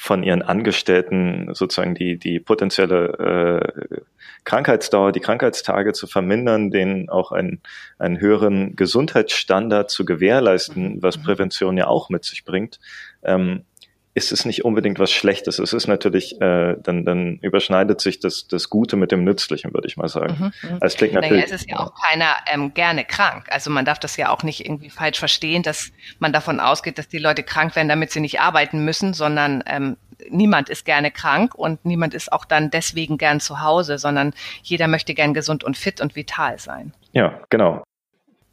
[0.00, 4.00] von ihren Angestellten sozusagen die, die potenzielle äh,
[4.44, 7.60] Krankheitsdauer, die Krankheitstage zu vermindern, denen auch einen,
[7.98, 11.22] einen höheren Gesundheitsstandard zu gewährleisten, was mhm.
[11.24, 12.78] Prävention ja auch mit sich bringt,
[13.24, 13.64] ähm,
[14.14, 15.58] ist es nicht unbedingt was Schlechtes.
[15.58, 19.86] Es ist natürlich, äh, dann, dann überschneidet sich das, das Gute mit dem Nützlichen, würde
[19.86, 20.52] ich mal sagen.
[20.62, 20.78] Mhm, mhm.
[20.80, 21.44] es klingt natürlich.
[21.44, 23.46] Naja, es ist ja auch keiner ähm, gerne krank.
[23.50, 27.08] Also man darf das ja auch nicht irgendwie falsch verstehen, dass man davon ausgeht, dass
[27.08, 29.96] die Leute krank werden, damit sie nicht arbeiten müssen, sondern ähm,
[30.30, 34.88] niemand ist gerne krank und niemand ist auch dann deswegen gern zu Hause, sondern jeder
[34.88, 36.92] möchte gern gesund und fit und vital sein.
[37.12, 37.84] Ja, genau.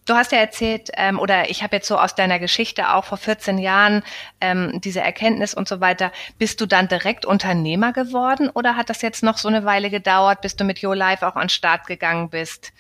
[0.06, 3.18] Du hast ja erzählt, ähm, oder ich habe jetzt so aus deiner Geschichte auch vor
[3.18, 4.04] 14 Jahren
[4.40, 6.12] ähm, diese Erkenntnis und so weiter.
[6.38, 10.42] Bist du dann direkt Unternehmer geworden oder hat das jetzt noch so eine Weile gedauert,
[10.42, 12.72] bis du mit Your Life auch an den Start gegangen bist?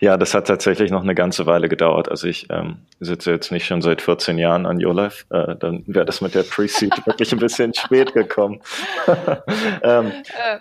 [0.00, 2.10] Ja, das hat tatsächlich noch eine ganze Weile gedauert.
[2.10, 5.26] Also ich ähm, sitze jetzt nicht schon seit 14 Jahren an Your Life.
[5.30, 8.62] Äh, dann wäre das mit der Pre-Seed wirklich ein bisschen spät gekommen.
[9.82, 10.58] ähm, äh,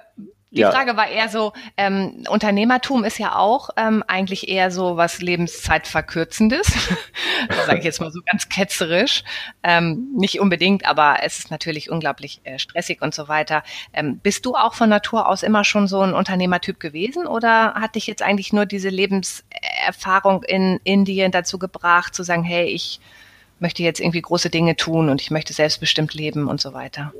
[0.50, 0.72] die ja.
[0.72, 6.68] Frage war eher so, ähm, Unternehmertum ist ja auch ähm, eigentlich eher so was Lebenszeitverkürzendes,
[7.66, 9.26] sage ich jetzt mal so ganz ketzerisch.
[9.62, 13.62] Ähm, nicht unbedingt, aber es ist natürlich unglaublich äh, stressig und so weiter.
[13.92, 17.96] Ähm, bist du auch von Natur aus immer schon so ein Unternehmertyp gewesen oder hat
[17.96, 23.02] dich jetzt eigentlich nur diese Lebenserfahrung in Indien dazu gebracht, zu sagen, hey, ich
[23.60, 27.12] möchte jetzt irgendwie große Dinge tun und ich möchte selbstbestimmt leben und so weiter?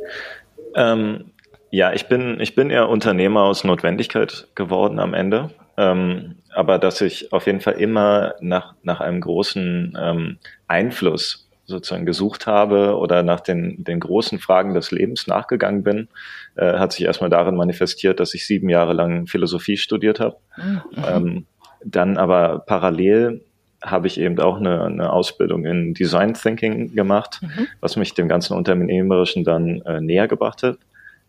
[0.76, 1.32] Ähm,
[1.70, 5.52] ja, ich bin, ich bin eher Unternehmer aus Notwendigkeit geworden am Ende.
[5.78, 12.06] Ähm, aber dass ich auf jeden Fall immer nach, nach einem großen ähm, Einfluss sozusagen
[12.06, 16.08] gesucht habe oder nach den, den großen Fragen des Lebens nachgegangen bin,
[16.56, 20.38] äh, hat sich erstmal darin manifestiert, dass ich sieben Jahre lang Philosophie studiert habe.
[20.56, 20.82] Mhm.
[21.06, 21.46] Ähm,
[21.84, 23.44] dann aber parallel
[23.82, 27.68] habe ich eben auch eine, eine Ausbildung in Design Thinking gemacht, mhm.
[27.82, 30.78] was mich dem ganzen Unternehmerischen dann äh, näher gebracht hat.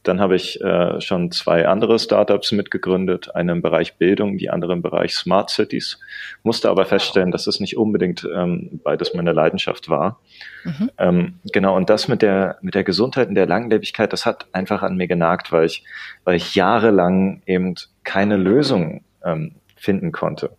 [0.09, 4.73] Dann habe ich äh, schon zwei andere Startups mitgegründet, eine im Bereich Bildung, die andere
[4.73, 6.01] im Bereich Smart Cities.
[6.43, 10.19] Musste aber feststellen, dass es nicht unbedingt ähm, beides meine Leidenschaft war.
[10.65, 10.91] Mhm.
[10.97, 14.83] Ähm, genau, und das mit der, mit der Gesundheit und der Langlebigkeit, das hat einfach
[14.83, 15.85] an mir genagt, weil ich,
[16.25, 20.57] weil ich jahrelang eben keine Lösung ähm, finden konnte.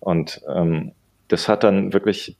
[0.00, 0.90] Und ähm,
[1.28, 2.36] das hat dann wirklich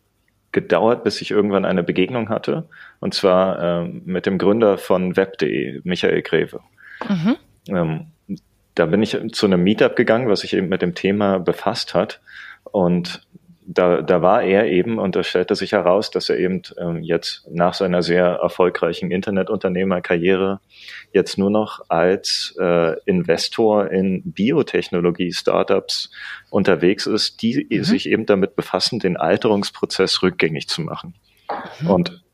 [0.60, 2.68] gedauert, bis ich irgendwann eine Begegnung hatte.
[3.00, 6.60] Und zwar ähm, mit dem Gründer von web.de, Michael Greve.
[7.08, 7.36] Mhm.
[7.68, 8.06] Ähm,
[8.74, 12.20] da bin ich zu einem Meetup gegangen, was sich eben mit dem Thema befasst hat.
[12.64, 13.22] Und
[13.70, 17.46] da, da war er eben, und da stellte sich heraus, dass er eben ähm, jetzt
[17.50, 20.60] nach seiner sehr erfolgreichen Internetunternehmerkarriere
[21.12, 26.10] jetzt nur noch als äh, Investor in Biotechnologie-Startups
[26.48, 27.84] unterwegs ist, die mhm.
[27.84, 31.14] sich eben damit befassen, den Alterungsprozess rückgängig zu machen.
[31.80, 31.90] Mhm.
[31.90, 32.24] Und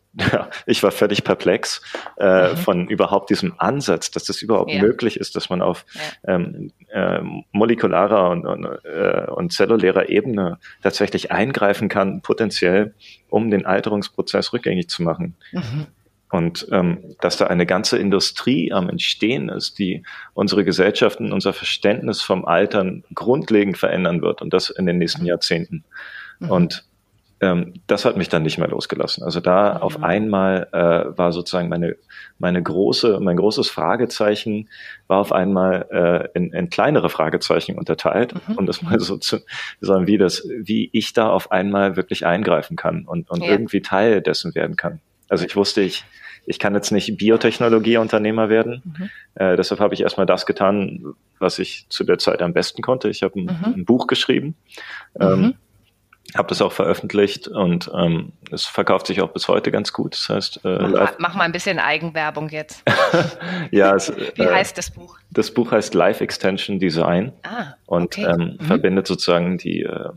[0.66, 1.82] ich war völlig perplex
[2.18, 2.56] äh, mhm.
[2.56, 4.80] von überhaupt diesem Ansatz, dass das überhaupt ja.
[4.80, 6.34] möglich ist, dass man auf ja.
[6.34, 7.20] ähm, äh,
[7.52, 12.94] molekularer und, und, äh, und zellulärer Ebene tatsächlich eingreifen kann, potenziell,
[13.28, 15.34] um den Alterungsprozess rückgängig zu machen.
[15.52, 15.86] Mhm.
[16.30, 22.22] Und ähm, dass da eine ganze Industrie am Entstehen ist, die unsere Gesellschaften, unser Verständnis
[22.22, 25.28] vom Altern grundlegend verändern wird und das in den nächsten mhm.
[25.28, 25.84] Jahrzehnten.
[26.40, 26.50] Mhm.
[26.50, 26.84] Und
[27.44, 29.22] ähm, das hat mich dann nicht mehr losgelassen.
[29.22, 29.82] Also da mhm.
[29.82, 31.96] auf einmal äh, war sozusagen meine,
[32.38, 34.70] meine große, mein großes Fragezeichen
[35.08, 38.56] war auf einmal äh, in, in kleinere Fragezeichen unterteilt, mhm.
[38.56, 39.40] um das mal so zu
[39.80, 43.50] sagen, wie das, wie ich da auf einmal wirklich eingreifen kann und, und ja.
[43.50, 45.00] irgendwie Teil dessen werden kann.
[45.28, 46.04] Also ich wusste, ich,
[46.46, 48.82] ich kann jetzt nicht Biotechnologieunternehmer werden.
[48.84, 49.10] Mhm.
[49.34, 53.10] Äh, deshalb habe ich erstmal das getan, was ich zu der Zeit am besten konnte.
[53.10, 53.74] Ich habe ein, mhm.
[53.74, 54.54] ein Buch geschrieben.
[55.20, 55.54] Ähm, mhm
[56.36, 60.14] habe das auch veröffentlicht und ähm, es verkauft sich auch bis heute ganz gut.
[60.14, 62.82] Das heißt, äh, mach, mach mal ein bisschen Eigenwerbung jetzt.
[63.70, 65.18] ja, es, wie äh, heißt das Buch?
[65.30, 68.24] Das Buch heißt Life Extension Design ah, und okay.
[68.24, 68.64] ähm, mhm.
[68.64, 70.10] verbindet sozusagen die äh,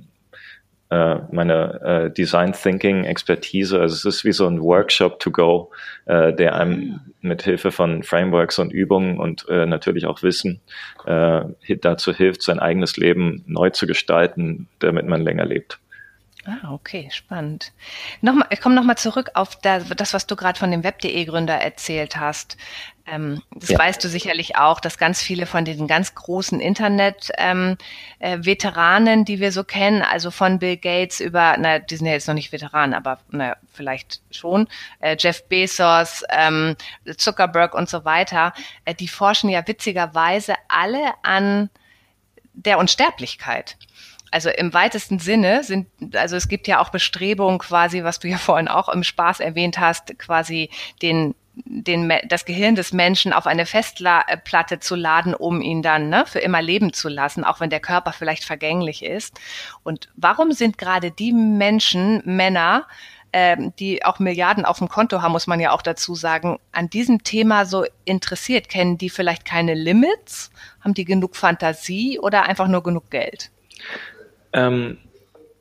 [0.89, 3.80] äh, meine äh, Design Thinking Expertise.
[3.80, 5.72] Also es ist wie so ein Workshop to go,
[6.06, 10.62] äh, der einem mit Hilfe von Frameworks und Übungen und äh, natürlich auch Wissen
[11.06, 11.41] äh,
[11.82, 15.80] dazu hilft, sein eigenes Leben neu zu gestalten, damit man länger lebt.
[16.50, 17.74] Ah, okay, spannend.
[18.22, 22.56] Nochmal, ich komme nochmal zurück auf das, was du gerade von dem Web.de-Gründer erzählt hast.
[23.06, 23.78] Ähm, das ja.
[23.78, 29.42] weißt du sicherlich auch, dass ganz viele von diesen ganz großen Internet-Veteranen, ähm, äh, die
[29.42, 32.54] wir so kennen, also von Bill Gates über, na, die sind ja jetzt noch nicht
[32.54, 34.70] Veteranen, aber na, vielleicht schon,
[35.02, 36.78] äh, Jeff Bezos, ähm,
[37.18, 38.54] Zuckerberg und so weiter,
[38.86, 41.70] äh, die forschen ja witzigerweise alle an
[42.54, 43.76] der Unsterblichkeit
[44.32, 48.38] also im weitesten Sinne sind, also es gibt ja auch Bestrebungen quasi, was du ja
[48.38, 50.70] vorhin auch im Spaß erwähnt hast, quasi
[51.02, 51.36] den
[51.66, 56.40] den, das Gehirn des Menschen auf eine Festplatte zu laden, um ihn dann ne, für
[56.40, 59.40] immer leben zu lassen, auch wenn der Körper vielleicht vergänglich ist.
[59.84, 62.86] Und warum sind gerade die Menschen, Männer,
[63.34, 66.90] ähm, die auch Milliarden auf dem Konto haben, muss man ja auch dazu sagen, an
[66.90, 68.70] diesem Thema so interessiert?
[68.70, 70.52] Kennen die vielleicht keine Limits?
[70.82, 73.52] Haben die genug Fantasie oder einfach nur genug Geld?
[74.58, 74.98] Ähm,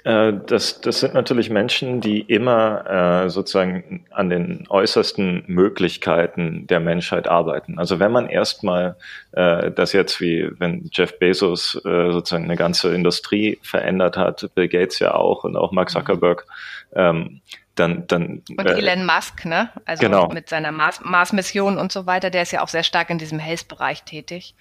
[0.05, 6.79] äh, das, das sind natürlich Menschen, die immer äh, sozusagen an den äußersten Möglichkeiten der
[6.79, 7.79] Menschheit arbeiten.
[7.79, 8.97] Also wenn man erstmal
[9.33, 14.69] äh, das jetzt wie wenn Jeff Bezos äh, sozusagen eine ganze Industrie verändert hat, Bill
[14.69, 15.91] Gates ja auch und auch Mark.
[15.91, 16.47] Zuckerberg,
[16.95, 17.41] ähm,
[17.75, 19.71] dann, dann und äh, Elon Musk, ne?
[19.85, 20.29] Also genau.
[20.29, 23.39] mit seiner Mars, Mars-Mission und so weiter, der ist ja auch sehr stark in diesem
[23.39, 24.55] Health-Bereich tätig.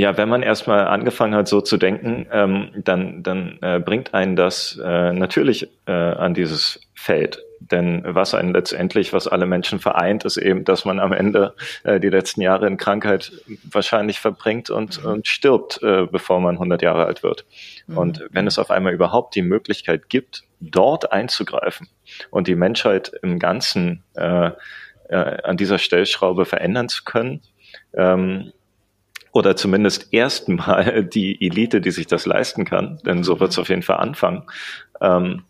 [0.00, 4.34] Ja, wenn man erstmal angefangen hat, so zu denken, ähm, dann, dann äh, bringt einen
[4.34, 7.44] das äh, natürlich äh, an dieses Feld.
[7.60, 12.00] Denn was einen letztendlich, was alle Menschen vereint, ist eben, dass man am Ende äh,
[12.00, 13.30] die letzten Jahre in Krankheit
[13.70, 15.10] wahrscheinlich verbringt und, mhm.
[15.10, 17.44] und stirbt, äh, bevor man 100 Jahre alt wird.
[17.86, 17.98] Mhm.
[17.98, 21.88] Und wenn es auf einmal überhaupt die Möglichkeit gibt, dort einzugreifen
[22.30, 24.52] und die Menschheit im Ganzen äh,
[25.10, 27.42] äh, an dieser Stellschraube verändern zu können,
[27.92, 28.54] ähm,
[29.32, 33.68] oder zumindest erstmal die Elite, die sich das leisten kann, denn so wird es auf
[33.68, 34.44] jeden Fall anfangen,
[35.00, 35.44] ähm,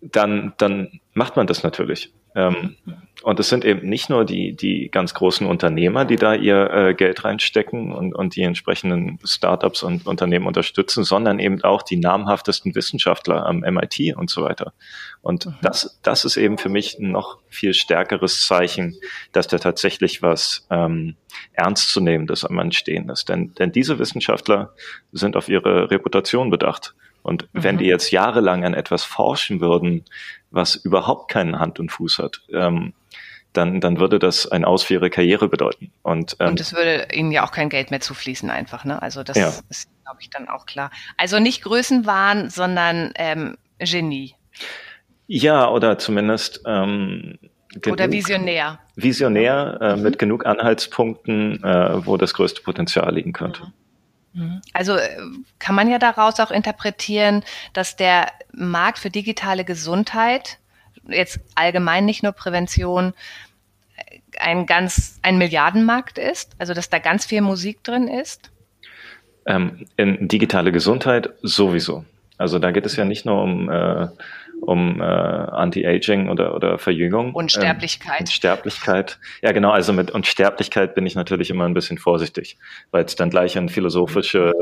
[0.00, 2.12] dann, dann macht man das natürlich.
[2.34, 2.76] Ähm,
[3.22, 6.94] und es sind eben nicht nur die, die ganz großen Unternehmer, die da ihr äh,
[6.94, 12.74] Geld reinstecken und, und die entsprechenden Startups und Unternehmen unterstützen, sondern eben auch die namhaftesten
[12.74, 14.72] Wissenschaftler am MIT und so weiter.
[15.20, 15.54] Und mhm.
[15.60, 18.96] das, das ist eben für mich ein noch viel stärkeres Zeichen,
[19.32, 21.16] dass da tatsächlich was ähm,
[21.52, 23.28] ernstzunehmendes am Entstehen ist.
[23.28, 24.72] Denn, denn diese Wissenschaftler
[25.12, 26.94] sind auf ihre Reputation bedacht.
[27.22, 27.90] Und wenn die mhm.
[27.90, 30.04] jetzt jahrelang an etwas forschen würden,
[30.50, 32.94] was überhaupt keinen Hand und Fuß hat, ähm,
[33.52, 35.92] dann, dann würde das ein Aus für ihre Karriere bedeuten.
[36.02, 38.84] Und, ähm, und es würde ihnen ja auch kein Geld mehr zufließen einfach.
[38.84, 39.00] Ne?
[39.02, 39.48] Also das ja.
[39.68, 40.90] ist, glaube ich, dann auch klar.
[41.16, 44.34] Also nicht Größenwahn, sondern ähm, Genie.
[45.26, 47.38] Ja, oder zumindest ähm,
[47.72, 48.78] genug, oder Visionär.
[48.96, 50.02] Visionär äh, mhm.
[50.02, 53.64] mit genug Anhaltspunkten, äh, wo das größte Potenzial liegen könnte.
[53.64, 53.72] Mhm.
[54.32, 54.60] Mhm.
[54.72, 55.18] Also äh,
[55.58, 60.58] kann man ja daraus auch interpretieren, dass der Markt für digitale Gesundheit,
[61.08, 63.14] jetzt allgemein nicht nur Prävention,
[64.38, 68.50] ein ganz, ein Milliardenmarkt ist, also dass da ganz viel Musik drin ist?
[69.46, 72.04] Ähm, in digitale Gesundheit sowieso.
[72.38, 74.08] Also da geht es ja nicht nur um äh,
[74.60, 77.34] um äh, Anti-Aging oder, oder Verjüngung.
[77.34, 78.20] Unsterblichkeit.
[78.20, 79.18] Ähm, Sterblichkeit.
[79.42, 79.70] Ja, genau.
[79.70, 82.58] Also mit Unsterblichkeit bin ich natürlich immer ein bisschen vorsichtig,
[82.90, 84.52] weil es dann gleich in philosophische,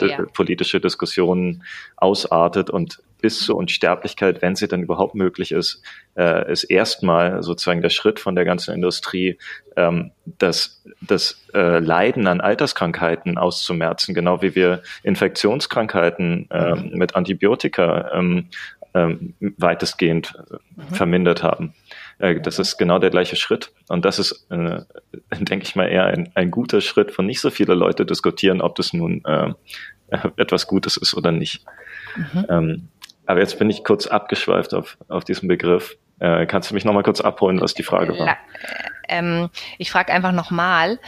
[0.00, 0.22] äh, ja.
[0.32, 1.64] politische Diskussionen
[1.96, 5.82] ausartet und bis zur Unsterblichkeit, wenn sie dann überhaupt möglich ist,
[6.16, 9.38] äh, ist erstmal sozusagen der Schritt von der ganzen Industrie,
[9.76, 18.12] ähm, das, das äh, Leiden an Alterskrankheiten auszumerzen, genau wie wir Infektionskrankheiten äh, mit Antibiotika
[18.14, 18.48] ähm,
[18.96, 20.34] ähm, weitestgehend
[20.74, 20.94] mhm.
[20.94, 21.74] vermindert haben.
[22.18, 23.72] Äh, das ist genau der gleiche Schritt.
[23.88, 24.80] Und das ist, äh,
[25.38, 28.74] denke ich mal, eher ein, ein, guter Schritt, von nicht so viele Leute diskutieren, ob
[28.76, 29.52] das nun äh,
[30.36, 31.64] etwas Gutes ist oder nicht.
[32.16, 32.46] Mhm.
[32.48, 32.88] Ähm,
[33.26, 35.96] aber jetzt bin ich kurz abgeschweift auf, auf diesen Begriff.
[36.18, 38.38] Äh, kannst du mich nochmal kurz abholen, was die Frage war?
[39.08, 40.98] Ähm, ich frage einfach nochmal,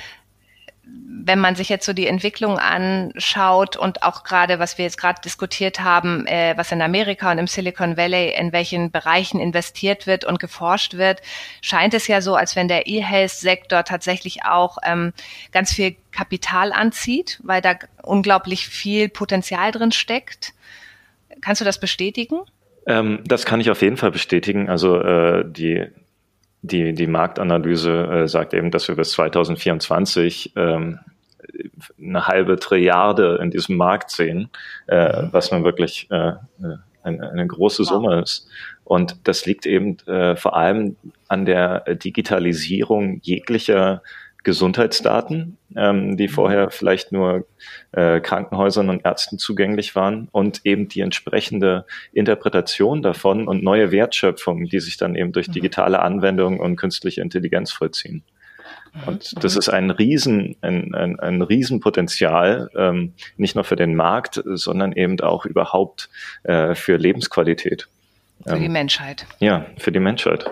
[1.28, 5.20] wenn man sich jetzt so die Entwicklung anschaut und auch gerade, was wir jetzt gerade
[5.20, 10.24] diskutiert haben, äh, was in Amerika und im Silicon Valley, in welchen Bereichen investiert wird
[10.24, 11.20] und geforscht wird,
[11.60, 15.12] scheint es ja so, als wenn der E-Health-Sektor tatsächlich auch ähm,
[15.52, 20.54] ganz viel Kapital anzieht, weil da unglaublich viel Potenzial drin steckt.
[21.42, 22.38] Kannst du das bestätigen?
[22.86, 24.70] Ähm, das kann ich auf jeden Fall bestätigen.
[24.70, 25.88] Also äh, die
[26.62, 30.98] die, die Marktanalyse äh, sagt eben, dass wir bis 2024 ähm,
[32.00, 34.50] eine halbe Trilliarde in diesem Markt sehen,
[34.86, 35.28] äh, mhm.
[35.32, 36.32] was nun wirklich äh,
[37.02, 38.48] eine, eine große Summe ist.
[38.84, 40.96] Und das liegt eben äh, vor allem
[41.28, 44.02] an der Digitalisierung jeglicher
[44.48, 46.32] Gesundheitsdaten, ähm, die mhm.
[46.32, 47.46] vorher vielleicht nur
[47.92, 51.84] äh, Krankenhäusern und Ärzten zugänglich waren und eben die entsprechende
[52.14, 55.52] Interpretation davon und neue Wertschöpfung, die sich dann eben durch mhm.
[55.52, 58.24] digitale Anwendungen und künstliche Intelligenz vollziehen.
[58.94, 59.00] Mhm.
[59.04, 64.42] Und das ist ein Riesen, ein, ein, ein Riesenpotenzial, ähm, nicht nur für den Markt,
[64.46, 66.08] sondern eben auch überhaupt
[66.44, 67.86] äh, für Lebensqualität.
[68.46, 69.26] Für ähm, die Menschheit.
[69.40, 70.46] Ja, für die Menschheit.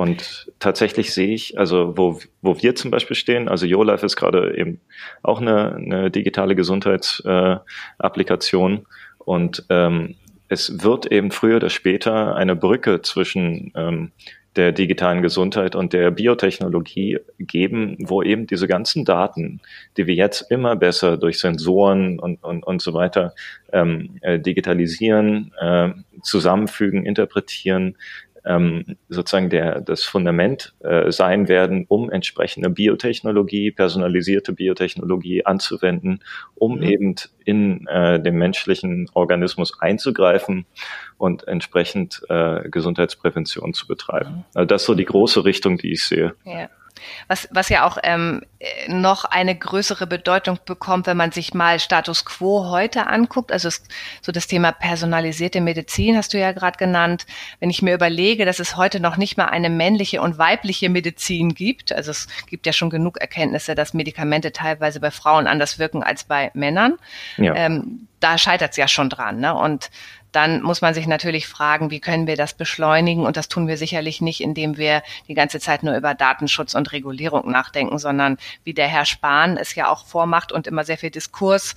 [0.00, 4.56] Und tatsächlich sehe ich, also wo, wo wir zum Beispiel stehen, also YoLife ist gerade
[4.56, 4.80] eben
[5.22, 8.80] auch eine, eine digitale Gesundheitsapplikation äh,
[9.18, 10.14] und ähm,
[10.48, 14.12] es wird eben früher oder später eine Brücke zwischen ähm,
[14.56, 19.60] der digitalen Gesundheit und der Biotechnologie geben, wo eben diese ganzen Daten,
[19.96, 23.34] die wir jetzt immer besser durch Sensoren und, und, und so weiter
[23.72, 25.90] ähm, äh, digitalisieren, äh,
[26.22, 27.96] zusammenfügen, interpretieren,
[28.44, 36.22] ähm, sozusagen der, das Fundament äh, sein werden, um entsprechende Biotechnologie, personalisierte Biotechnologie anzuwenden,
[36.54, 36.82] um mhm.
[36.82, 37.14] eben
[37.44, 40.66] in äh, den menschlichen Organismus einzugreifen
[41.18, 44.30] und entsprechend äh, Gesundheitsprävention zu betreiben.
[44.30, 44.44] Mhm.
[44.54, 46.34] Also das ist so die große Richtung, die ich sehe.
[46.44, 46.68] Ja.
[47.28, 48.42] Was, was ja auch ähm,
[48.88, 53.52] noch eine größere Bedeutung bekommt, wenn man sich mal Status quo heute anguckt.
[53.52, 53.82] Also es,
[54.20, 57.26] so das Thema personalisierte Medizin hast du ja gerade genannt.
[57.58, 61.54] Wenn ich mir überlege, dass es heute noch nicht mal eine männliche und weibliche Medizin
[61.54, 66.02] gibt, also es gibt ja schon genug Erkenntnisse, dass Medikamente teilweise bei Frauen anders wirken
[66.02, 66.96] als bei Männern.
[67.38, 67.54] Ja.
[67.54, 69.40] Ähm, da scheitert es ja schon dran.
[69.40, 69.54] Ne?
[69.54, 69.90] Und
[70.32, 73.26] dann muss man sich natürlich fragen, wie können wir das beschleunigen?
[73.26, 76.92] Und das tun wir sicherlich nicht, indem wir die ganze Zeit nur über Datenschutz und
[76.92, 81.10] Regulierung nachdenken, sondern wie der Herr Spahn es ja auch vormacht und immer sehr viel
[81.10, 81.74] Diskurs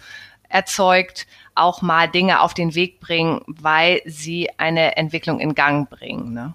[0.50, 1.26] erzeugt,
[1.56, 6.34] auch mal Dinge auf den Weg bringen, weil sie eine Entwicklung in Gang bringen.
[6.34, 6.54] Ne?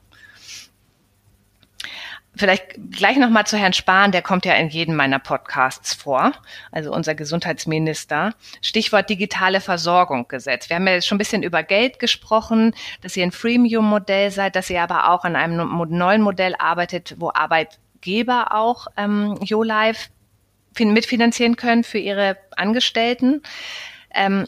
[2.38, 6.32] Vielleicht gleich nochmal zu Herrn Spahn, der kommt ja in jedem meiner Podcasts vor,
[6.70, 8.32] also unser Gesundheitsminister.
[8.62, 10.68] Stichwort digitale Versorgung Gesetz.
[10.68, 14.54] Wir haben ja jetzt schon ein bisschen über Geld gesprochen, dass ihr ein Freemium-Modell seid,
[14.54, 20.08] dass ihr aber auch an einem neuen Modell arbeitet, wo Arbeitgeber auch ähm, YoLife
[20.78, 23.42] mitfinanzieren können für ihre Angestellten.
[24.14, 24.46] Ähm,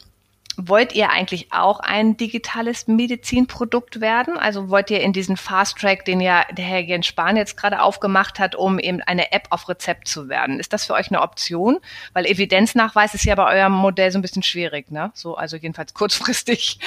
[0.57, 4.37] Wollt ihr eigentlich auch ein digitales Medizinprodukt werden?
[4.37, 7.81] Also wollt ihr in diesen Fast Track, den ja der Herr Jens Spahn jetzt gerade
[7.81, 10.59] aufgemacht hat, um eben eine App auf Rezept zu werden?
[10.59, 11.79] Ist das für euch eine Option?
[12.13, 15.11] Weil Evidenznachweis ist ja bei eurem Modell so ein bisschen schwierig, ne?
[15.13, 16.79] So, also jedenfalls kurzfristig.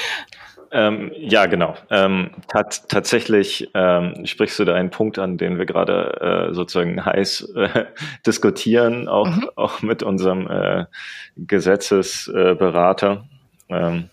[0.71, 1.75] Ähm, ja, genau.
[1.89, 7.05] Ähm, tat, tatsächlich ähm, sprichst du da einen Punkt an, den wir gerade äh, sozusagen
[7.05, 7.85] heiß äh,
[8.27, 9.49] diskutieren, auch, mhm.
[9.57, 10.85] auch mit unserem äh,
[11.37, 13.25] Gesetzesberater.
[13.69, 14.11] Ähm,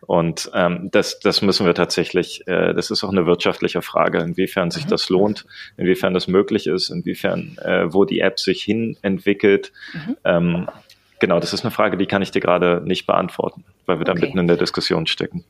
[0.00, 4.70] und ähm, das, das müssen wir tatsächlich, äh, das ist auch eine wirtschaftliche Frage, inwiefern
[4.70, 4.90] sich mhm.
[4.90, 5.46] das lohnt,
[5.76, 9.72] inwiefern das möglich ist, inwiefern, äh, wo die App sich hin entwickelt.
[9.92, 10.16] Mhm.
[10.24, 10.68] Ähm,
[11.20, 14.20] genau, das ist eine Frage, die kann ich dir gerade nicht beantworten, weil wir okay.
[14.20, 15.44] da mitten in der Diskussion stecken.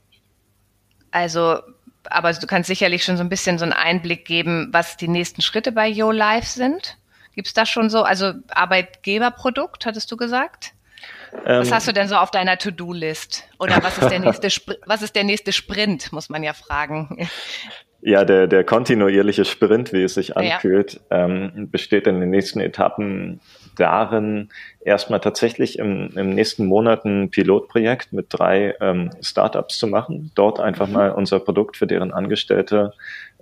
[1.10, 1.60] Also,
[2.04, 5.42] aber du kannst sicherlich schon so ein bisschen so einen Einblick geben, was die nächsten
[5.42, 6.96] Schritte bei YoLife sind.
[7.34, 10.73] Gibt es da schon so, also Arbeitgeberprodukt, hattest du gesagt?
[11.44, 13.44] Was ähm, hast du denn so auf deiner To-Do-List?
[13.58, 14.48] Oder was ist der nächste,
[14.86, 17.28] was ist der nächste Sprint, muss man ja fragen.
[18.00, 21.24] Ja, der, der kontinuierliche Sprint, wie es sich anfühlt, ja.
[21.24, 23.40] ähm, besteht in den nächsten Etappen
[23.76, 24.50] darin,
[24.84, 30.60] erstmal tatsächlich im, im nächsten Monat ein Pilotprojekt mit drei ähm, Startups zu machen, dort
[30.60, 30.92] einfach mhm.
[30.92, 32.92] mal unser Produkt für deren Angestellte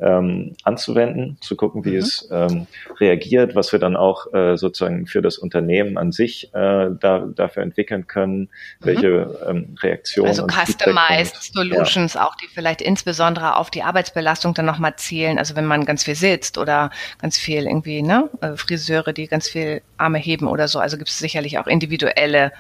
[0.01, 1.97] ähm, anzuwenden, zu gucken, wie mhm.
[1.99, 2.67] es ähm,
[2.99, 7.63] reagiert, was wir dann auch äh, sozusagen für das Unternehmen an sich äh, da, dafür
[7.63, 8.49] entwickeln können, mhm.
[8.81, 10.29] welche ähm, Reaktionen.
[10.29, 12.27] Also Customized Solutions, ja.
[12.27, 15.39] auch die vielleicht insbesondere auf die Arbeitsbelastung dann nochmal zielen.
[15.39, 16.91] Also wenn man ganz viel sitzt oder
[17.21, 20.79] ganz viel irgendwie, ne, äh, Friseure, die ganz viel Arme heben oder so.
[20.79, 22.53] Also gibt es sicherlich auch individuelle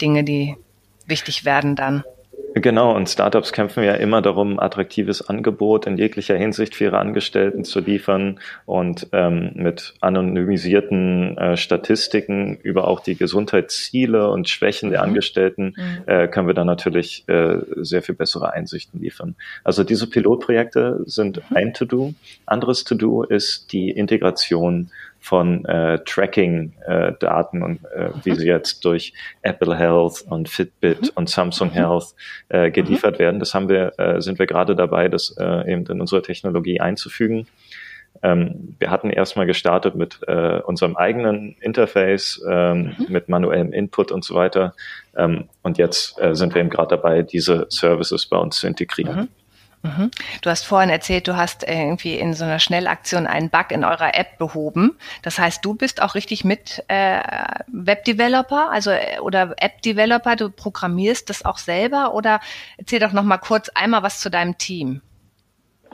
[0.00, 0.54] Dinge, die
[1.06, 2.04] wichtig werden dann.
[2.54, 7.64] Genau, und Startups kämpfen ja immer darum, attraktives Angebot in jeglicher Hinsicht für ihre Angestellten
[7.64, 15.00] zu liefern und ähm, mit anonymisierten äh, Statistiken über auch die Gesundheitsziele und Schwächen der
[15.00, 15.10] mhm.
[15.10, 16.02] Angestellten mhm.
[16.06, 19.36] äh, können wir dann natürlich äh, sehr viel bessere Einsichten liefern.
[19.62, 21.56] Also diese Pilotprojekte sind mhm.
[21.56, 22.14] ein To-Do.
[22.46, 24.90] Anderes To-Do ist die Integration
[25.20, 31.28] von äh, Tracking-Daten äh, und äh, wie sie jetzt durch Apple Health und Fitbit und
[31.28, 31.70] Samsung.
[31.70, 32.14] Health
[32.50, 33.18] äh, geliefert mhm.
[33.20, 33.40] werden.
[33.40, 37.46] Das haben wir, äh, sind wir gerade dabei, das äh, eben in unsere Technologie einzufügen.
[38.22, 43.06] Ähm, wir hatten erstmal gestartet mit äh, unserem eigenen Interface, ähm, mhm.
[43.08, 44.74] mit manuellem Input und so weiter.
[45.16, 49.16] Ähm, und jetzt äh, sind wir eben gerade dabei, diese Services bei uns zu integrieren.
[49.16, 49.28] Mhm.
[49.82, 50.10] Mhm.
[50.42, 54.14] Du hast vorhin erzählt, du hast irgendwie in so einer Schnellaktion einen Bug in eurer
[54.14, 54.98] App behoben.
[55.22, 57.22] Das heißt, du bist auch richtig mit äh,
[57.68, 60.36] Webdeveloper, also äh, oder App-Developer.
[60.36, 62.40] Du programmierst das auch selber oder
[62.76, 65.00] erzähl doch noch mal kurz einmal was zu deinem Team.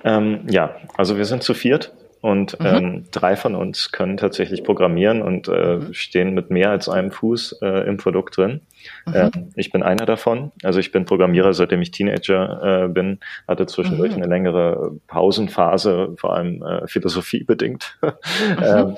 [0.04, 1.92] Ähm, ja, also wir sind zu viert
[2.26, 2.66] und mhm.
[2.66, 5.94] ähm, drei von uns können tatsächlich programmieren und äh, mhm.
[5.94, 8.62] stehen mit mehr als einem Fuß äh, im Produkt drin.
[9.06, 9.14] Mhm.
[9.14, 10.50] Äh, ich bin einer davon.
[10.64, 14.24] Also ich bin Programmierer, seitdem ich Teenager äh, bin, hatte zwischendurch mhm.
[14.24, 16.88] eine längere Pausenphase, vor allem äh,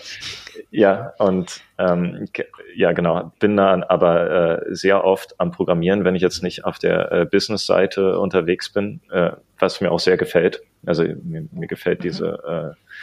[0.70, 2.26] Ja, und ähm,
[2.74, 6.78] ja, genau, bin da aber äh, sehr oft am Programmieren, wenn ich jetzt nicht auf
[6.78, 10.60] der äh, Business-Seite unterwegs bin, äh, was mir auch sehr gefällt.
[10.84, 12.98] Also mir, mir gefällt diese äh,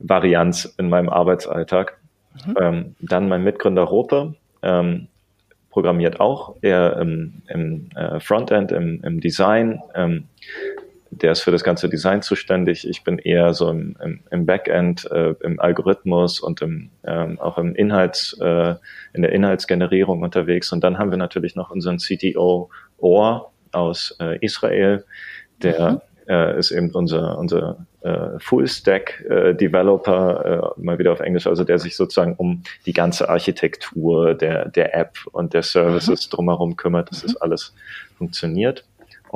[0.00, 1.98] Varianz in meinem Arbeitsalltag.
[2.44, 2.54] Mhm.
[2.60, 5.06] Ähm, dann mein Mitgründer Rope ähm,
[5.70, 9.80] programmiert auch, eher im, im äh, Frontend, im, im Design.
[9.94, 10.24] Ähm,
[11.22, 12.88] der ist für das ganze Design zuständig.
[12.88, 17.58] Ich bin eher so im, im, im Backend, äh, im Algorithmus und im, ähm, auch
[17.58, 18.74] im Inhalts, äh,
[19.12, 20.72] in der Inhaltsgenerierung unterwegs.
[20.72, 25.04] Und dann haben wir natürlich noch unseren CTO Or aus äh, Israel,
[25.62, 31.64] der mhm äh, ist eben unser, unser äh, Full-Stack-Developer, äh, mal wieder auf Englisch, also
[31.64, 36.30] der sich sozusagen um die ganze Architektur der, der App und der Services mhm.
[36.30, 37.28] drumherum kümmert, dass mhm.
[37.28, 37.74] das alles
[38.16, 38.84] funktioniert.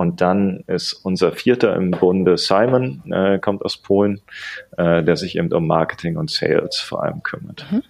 [0.01, 4.23] Und dann ist unser Vierter im Bunde Simon, äh, kommt aus Polen,
[4.79, 7.67] äh, der sich eben um Marketing und Sales vor allem kümmert.
[7.71, 7.83] Mhm.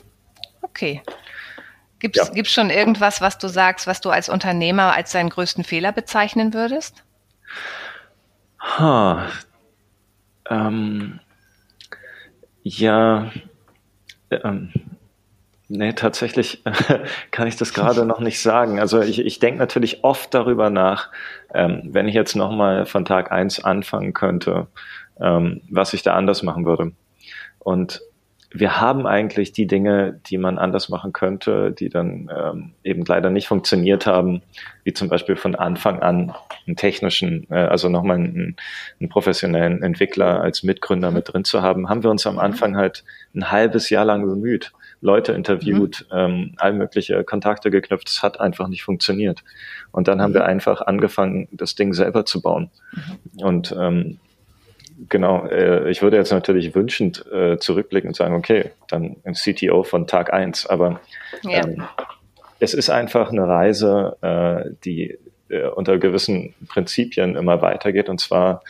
[0.60, 1.02] Okay.
[2.00, 2.44] Gibt es ja.
[2.46, 7.04] schon irgendwas, was du sagst, was du als Unternehmer als deinen größten Fehler bezeichnen würdest?
[8.58, 9.28] Ha.
[10.50, 11.20] Ähm,
[12.64, 13.30] ja.
[14.32, 14.72] Ähm,
[15.70, 16.62] nee, tatsächlich
[17.30, 18.80] kann ich das gerade noch nicht sagen.
[18.80, 21.10] Also ich, ich denke natürlich oft darüber nach,
[21.54, 24.66] ähm, wenn ich jetzt nochmal von Tag eins anfangen könnte,
[25.20, 26.92] ähm, was ich da anders machen würde.
[27.60, 28.02] Und
[28.52, 33.30] wir haben eigentlich die Dinge, die man anders machen könnte, die dann ähm, eben leider
[33.30, 34.42] nicht funktioniert haben,
[34.82, 36.34] wie zum Beispiel von Anfang an
[36.66, 38.56] einen technischen, äh, also nochmal einen,
[38.98, 42.40] einen professionellen Entwickler als Mitgründer mit drin zu haben, haben wir uns am mhm.
[42.40, 43.04] Anfang halt
[43.36, 46.18] ein halbes Jahr lang bemüht, Leute interviewt, mhm.
[46.18, 48.08] ähm, all mögliche Kontakte geknüpft.
[48.08, 49.42] Es hat einfach nicht funktioniert.
[49.92, 50.48] Und dann haben wir mhm.
[50.48, 52.70] einfach angefangen, das Ding selber zu bauen.
[52.92, 53.42] Mhm.
[53.42, 54.18] Und ähm,
[55.08, 59.82] genau, äh, ich würde jetzt natürlich wünschend äh, zurückblicken und sagen, okay, dann ein CTO
[59.82, 61.00] von Tag eins, aber
[61.42, 61.64] ja.
[61.64, 61.84] ähm,
[62.58, 68.62] es ist einfach eine Reise, äh, die äh, unter gewissen Prinzipien immer weitergeht und zwar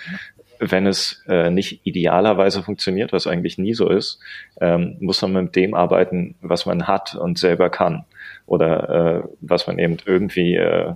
[0.61, 4.21] wenn es äh, nicht idealerweise funktioniert, was eigentlich nie so ist,
[4.61, 8.05] ähm, muss man mit dem arbeiten, was man hat und selber kann
[8.47, 10.95] oder äh, was man eben irgendwie äh,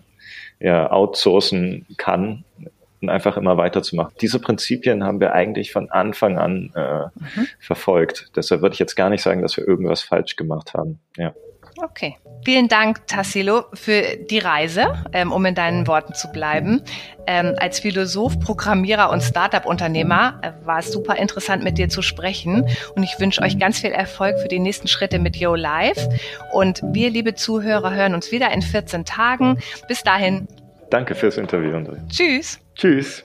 [0.61, 2.45] ja, outsourcen kann
[3.01, 4.15] und einfach immer weiterzumachen.
[4.21, 7.47] Diese Prinzipien haben wir eigentlich von Anfang an äh, mhm.
[7.59, 8.31] verfolgt.
[8.37, 11.01] Deshalb würde ich jetzt gar nicht sagen, dass wir irgendwas falsch gemacht haben.
[11.17, 11.35] Ja.
[11.77, 12.17] Okay.
[12.45, 16.83] Vielen Dank, Tassilo, für die Reise, ähm, um in deinen Worten zu bleiben.
[17.27, 22.69] Ähm, als Philosoph, Programmierer und Startup-Unternehmer äh, war es super interessant, mit dir zu sprechen.
[22.95, 26.09] Und ich wünsche euch ganz viel Erfolg für die nächsten Schritte mit Yo Live.
[26.53, 29.59] Und wir, liebe Zuhörer, hören uns wieder in 14 Tagen.
[29.89, 30.47] Bis dahin.
[30.91, 31.97] Danke fürs Interview, André.
[32.09, 32.61] Tschüss.
[32.75, 33.25] Tschüss.